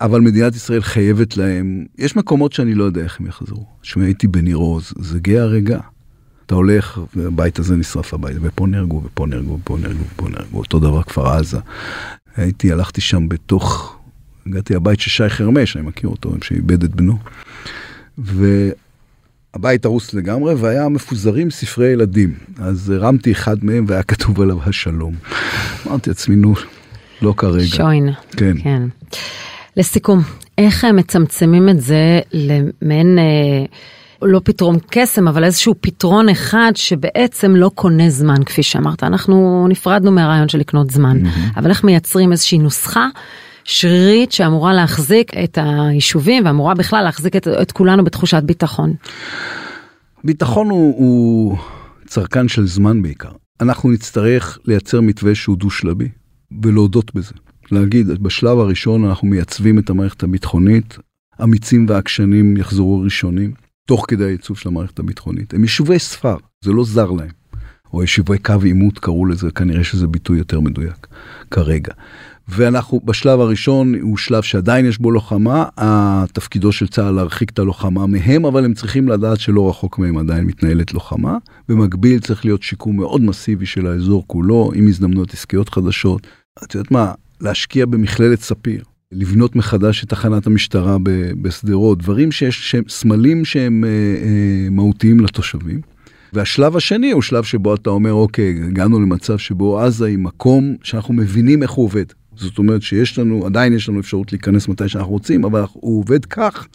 אבל 0.00 0.20
מדינת 0.20 0.54
ישראל 0.54 0.80
חייבת 0.80 1.36
להם 1.36 1.84
יש 1.98 2.16
מקומות 2.16 2.52
שאני 2.52 2.74
לא 2.74 2.84
יודע 2.84 3.02
איך 3.02 3.20
הם 3.20 3.26
יחזרו. 3.26 3.66
כשהייתי 3.82 4.26
בניר 4.26 4.56
עוז 4.56 4.92
זה 4.98 5.18
גאה 5.18 5.42
הרגע. 5.42 5.80
אתה 6.50 6.56
הולך, 6.56 7.00
והבית 7.16 7.58
הזה 7.58 7.76
נשרף 7.76 8.14
הבית, 8.14 8.36
ופה 8.42 8.66
נהרגו, 8.66 9.02
ופה 9.04 9.26
נהרגו, 9.26 9.58
ופה 9.62 9.76
נהרגו, 9.80 10.04
ופה 10.12 10.28
נהרגו, 10.28 10.58
אותו 10.58 10.78
דבר 10.78 11.02
כפר 11.02 11.26
עזה. 11.26 11.58
הייתי, 12.36 12.72
הלכתי 12.72 13.00
שם 13.00 13.28
בתוך, 13.28 13.96
הגעתי 14.46 14.74
לבית 14.74 15.00
של 15.00 15.10
שי 15.10 15.28
חרמש, 15.28 15.76
אני 15.76 15.86
מכיר 15.86 16.10
אותו, 16.10 16.32
שאיבד 16.42 16.84
את 16.84 16.94
בנו. 16.94 17.16
והבית 18.18 19.84
הרוס 19.84 20.14
לגמרי, 20.14 20.54
והיה 20.54 20.88
מפוזרים 20.88 21.50
ספרי 21.50 21.88
ילדים. 21.88 22.34
אז 22.58 22.90
הרמתי 22.90 23.32
אחד 23.32 23.64
מהם 23.64 23.84
והיה 23.88 24.02
כתוב 24.02 24.40
עליו 24.40 24.58
השלום. 24.62 25.14
אמרתי 25.86 26.10
לעצמי, 26.10 26.36
נו, 26.36 26.54
לא 27.22 27.34
כרגע. 27.36 27.64
שוין. 27.64 28.08
כן. 28.30 28.56
כן. 28.62 28.82
לסיכום, 29.76 30.20
איך 30.58 30.84
מצמצמים 30.84 31.68
את 31.68 31.80
זה 31.80 32.20
למעין... 32.32 33.18
אה, 33.18 33.64
לא 34.22 34.40
פתרון 34.44 34.76
קסם, 34.90 35.28
אבל 35.28 35.44
איזשהו 35.44 35.74
פתרון 35.80 36.28
אחד 36.28 36.72
שבעצם 36.74 37.56
לא 37.56 37.70
קונה 37.74 38.10
זמן, 38.10 38.44
כפי 38.44 38.62
שאמרת. 38.62 39.02
אנחנו 39.02 39.66
נפרדנו 39.68 40.10
מהרעיון 40.10 40.48
של 40.48 40.58
לקנות 40.58 40.90
זמן, 40.90 41.26
mm-hmm. 41.26 41.58
אבל 41.58 41.70
איך 41.70 41.84
מייצרים 41.84 42.32
איזושהי 42.32 42.58
נוסחה 42.58 43.08
שרירית 43.64 44.32
שאמורה 44.32 44.72
להחזיק 44.72 45.32
את 45.44 45.58
היישובים 45.62 46.44
ואמורה 46.46 46.74
בכלל 46.74 47.04
להחזיק 47.04 47.36
את, 47.36 47.48
את 47.48 47.72
כולנו 47.72 48.04
בתחושת 48.04 48.42
ביטחון. 48.42 48.94
ביטחון 50.24 50.70
הוא, 50.70 50.94
הוא 50.96 51.56
צרכן 52.06 52.48
של 52.48 52.66
זמן 52.66 53.02
בעיקר. 53.02 53.30
אנחנו 53.60 53.90
נצטרך 53.90 54.58
לייצר 54.64 55.00
מתווה 55.00 55.34
שהוא 55.34 55.56
דו-שלבי 55.56 56.08
ולהודות 56.62 57.14
בזה. 57.14 57.34
להגיד, 57.72 58.08
בשלב 58.08 58.58
הראשון 58.58 59.04
אנחנו 59.04 59.28
מייצבים 59.28 59.78
את 59.78 59.90
המערכת 59.90 60.22
הביטחונית, 60.22 60.98
אמיצים 61.42 61.86
ועקשנים 61.88 62.56
יחזרו 62.56 63.00
ראשונים, 63.00 63.52
תוך 63.90 64.04
כדי 64.08 64.24
הייצוב 64.24 64.58
של 64.58 64.68
המערכת 64.68 64.98
הביטחונית. 64.98 65.54
הם 65.54 65.62
יישובי 65.62 65.98
ספר, 65.98 66.36
זה 66.64 66.72
לא 66.72 66.84
זר 66.84 67.10
להם. 67.10 67.28
או 67.92 68.02
יישובי 68.02 68.38
קו 68.38 68.54
עימות 68.62 68.98
קראו 68.98 69.26
לזה, 69.26 69.50
כנראה 69.50 69.84
שזה 69.84 70.06
ביטוי 70.06 70.38
יותר 70.38 70.60
מדויק 70.60 71.06
כרגע. 71.50 71.92
ואנחנו 72.48 73.00
בשלב 73.04 73.40
הראשון 73.40 73.94
הוא 73.94 74.16
שלב 74.16 74.42
שעדיין 74.42 74.86
יש 74.86 74.98
בו 74.98 75.10
לוחמה, 75.10 75.64
התפקידו 75.76 76.72
של 76.72 76.88
צה"ל 76.88 77.14
להרחיק 77.14 77.50
את 77.50 77.58
הלוחמה 77.58 78.06
מהם, 78.06 78.44
אבל 78.44 78.64
הם 78.64 78.74
צריכים 78.74 79.08
לדעת 79.08 79.40
שלא 79.40 79.68
רחוק 79.68 79.98
מהם 79.98 80.18
עדיין 80.18 80.44
מתנהלת 80.44 80.94
לוחמה. 80.94 81.36
במקביל 81.68 82.20
צריך 82.20 82.44
להיות 82.44 82.62
שיקום 82.62 82.96
מאוד 82.96 83.22
מסיבי 83.22 83.66
של 83.66 83.86
האזור 83.86 84.24
כולו, 84.26 84.70
עם 84.74 84.88
הזדמנויות 84.88 85.34
עסקיות 85.34 85.68
חדשות. 85.68 86.26
את 86.64 86.74
יודעת 86.74 86.90
מה, 86.90 87.12
להשקיע 87.40 87.86
במכללת 87.86 88.40
ספיר, 88.40 88.84
לבנות 89.12 89.56
מחדש 89.56 90.04
את 90.04 90.08
תחנת 90.08 90.46
המשטרה 90.46 90.96
בשדרות, 91.42 91.98
דברים 91.98 92.32
שיש, 92.32 92.70
שהם 92.70 92.82
סמלים 92.88 93.44
שהם 93.44 93.84
אה, 93.84 93.88
אה, 93.88 94.70
מהותיים 94.70 95.20
לתושבים. 95.20 95.80
והשלב 96.32 96.76
השני 96.76 97.10
הוא 97.10 97.22
שלב 97.22 97.44
שבו 97.44 97.74
אתה 97.74 97.90
אומר, 97.90 98.12
אוקיי, 98.12 98.60
הגענו 98.66 99.00
למצב 99.00 99.38
שבו 99.38 99.80
עזה 99.80 100.06
היא 100.06 100.18
מקום 100.18 100.76
שאנחנו 100.82 101.14
מבינים 101.14 101.62
איך 101.62 101.70
הוא 101.70 101.84
עובד. 101.84 102.04
זאת 102.36 102.58
אומרת 102.58 102.82
שיש 102.82 103.18
לנו, 103.18 103.46
עדיין 103.46 103.72
יש 103.72 103.88
לנו 103.88 104.00
אפשרות 104.00 104.32
להיכנס 104.32 104.68
מתי 104.68 104.88
שאנחנו 104.88 105.12
רוצים, 105.12 105.44
אבל 105.44 105.64
הוא 105.72 105.98
עובד 106.00 106.24
כך 106.24 106.68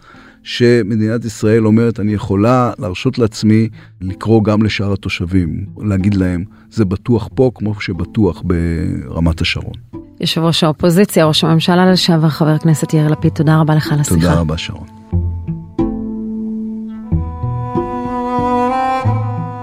שמדינת 0.46 1.26
ישראל 1.26 1.66
אומרת, 1.66 2.00
אני 2.00 2.14
יכולה 2.14 2.72
להרשות 2.80 3.20
לעצמי 3.20 3.70
לקרוא 4.02 4.44
גם 4.44 4.64
לשאר 4.64 4.94
התושבים, 4.94 5.66
להגיד 5.78 6.14
להם, 6.14 6.44
זה 6.70 6.86
בטוח 6.86 7.30
פה 7.36 7.52
כמו 7.56 7.82
שבטוח 7.82 8.44
ברמת 8.46 9.42
השרון. 9.42 9.74
יושב 10.20 10.42
ראש 10.42 10.64
האופוזיציה, 10.64 11.26
ראש 11.26 11.44
הממשלה 11.44 11.92
לשעבר, 11.92 12.30
חבר 12.30 12.50
הכנסת 12.50 12.94
יאיר 12.94 13.08
לפיד, 13.08 13.32
תודה 13.32 13.60
רבה 13.60 13.76
לך 13.76 13.92
על 13.92 14.00
השיחה. 14.00 14.16
תודה 14.16 14.40
רבה, 14.40 14.58
שרון. 14.58 14.88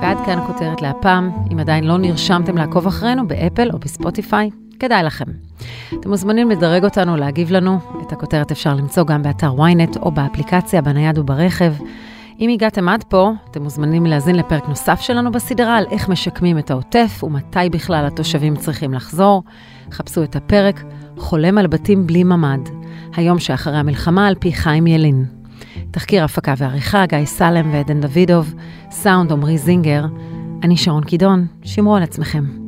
ועד 0.03 0.19
כאן 0.27 0.39
כותרת 0.47 0.83
להפעם. 0.83 1.31
אם 1.53 1.59
עדיין 1.59 1.85
לא 1.85 1.99
נרשמתם 1.99 2.57
לעקוב 2.57 2.87
אחרינו 2.87 3.29
באפל 3.29 3.71
או 3.73 3.79
בספוטיפיי, 3.79 4.51
כדאי 4.83 5.03
לכם. 5.03 5.25
אתם 6.01 6.11
מוזמנים 6.11 6.51
לדרג 6.51 6.85
אותנו, 6.85 7.17
להגיב 7.17 7.51
לנו. 7.51 7.79
את 8.07 8.13
הכותרת 8.13 8.51
אפשר 8.51 8.75
למצוא 8.75 9.05
גם 9.05 9.23
באתר 9.23 9.53
ynet 9.57 9.99
או 9.99 10.11
באפליקציה, 10.11 10.83
בנייד 10.83 11.19
וברכב. 11.19 11.75
אם 12.41 12.51
הגעתם 12.51 12.89
עד 12.89 13.05
פה, 13.05 13.33
אתם 13.51 13.63
מוזמנים 13.63 14.07
להאזין 14.07 14.37
לפרק 14.37 14.69
נוסף 14.69 15.01
שלנו 15.01 15.33
בסדרה 15.33 15.77
על 15.77 15.85
איך 15.91 16.09
משקמים 16.09 16.59
את 16.59 16.71
העוטף 16.71 17.21
ומתי 17.23 17.71
בכלל 17.71 18.07
התושבים 18.07 18.57
צריכים 18.57 18.95
לחזור. 18.95 19.43
חפשו 19.93 20.23
את 20.23 20.37
הפרק 20.37 20.83
חולם 21.17 21.59
על 21.59 21.67
בתים 21.67 22.07
בלי 22.07 22.25
ממ"ד, 22.25 22.69
היום 23.17 23.39
שאחרי 23.39 23.77
המלחמה 23.77 24.27
על 24.27 24.35
פי 24.35 24.53
חיים 24.53 24.87
ילין. 24.87 25.25
תחקיר 25.91 26.25
הפקה 26.25 26.55
ועריכה, 26.57 27.07
גיא 27.07 27.25
סלם 27.25 27.73
ועדן 27.73 28.01
דוידוב, 28.01 28.55
סאונד 28.91 29.33
עמרי 29.33 29.59
זינגר. 29.59 30.05
אני 30.63 30.77
שרון 30.77 31.05
קידון, 31.05 31.47
שמרו 31.63 31.97
על 31.97 32.03
עצמכם. 32.03 32.62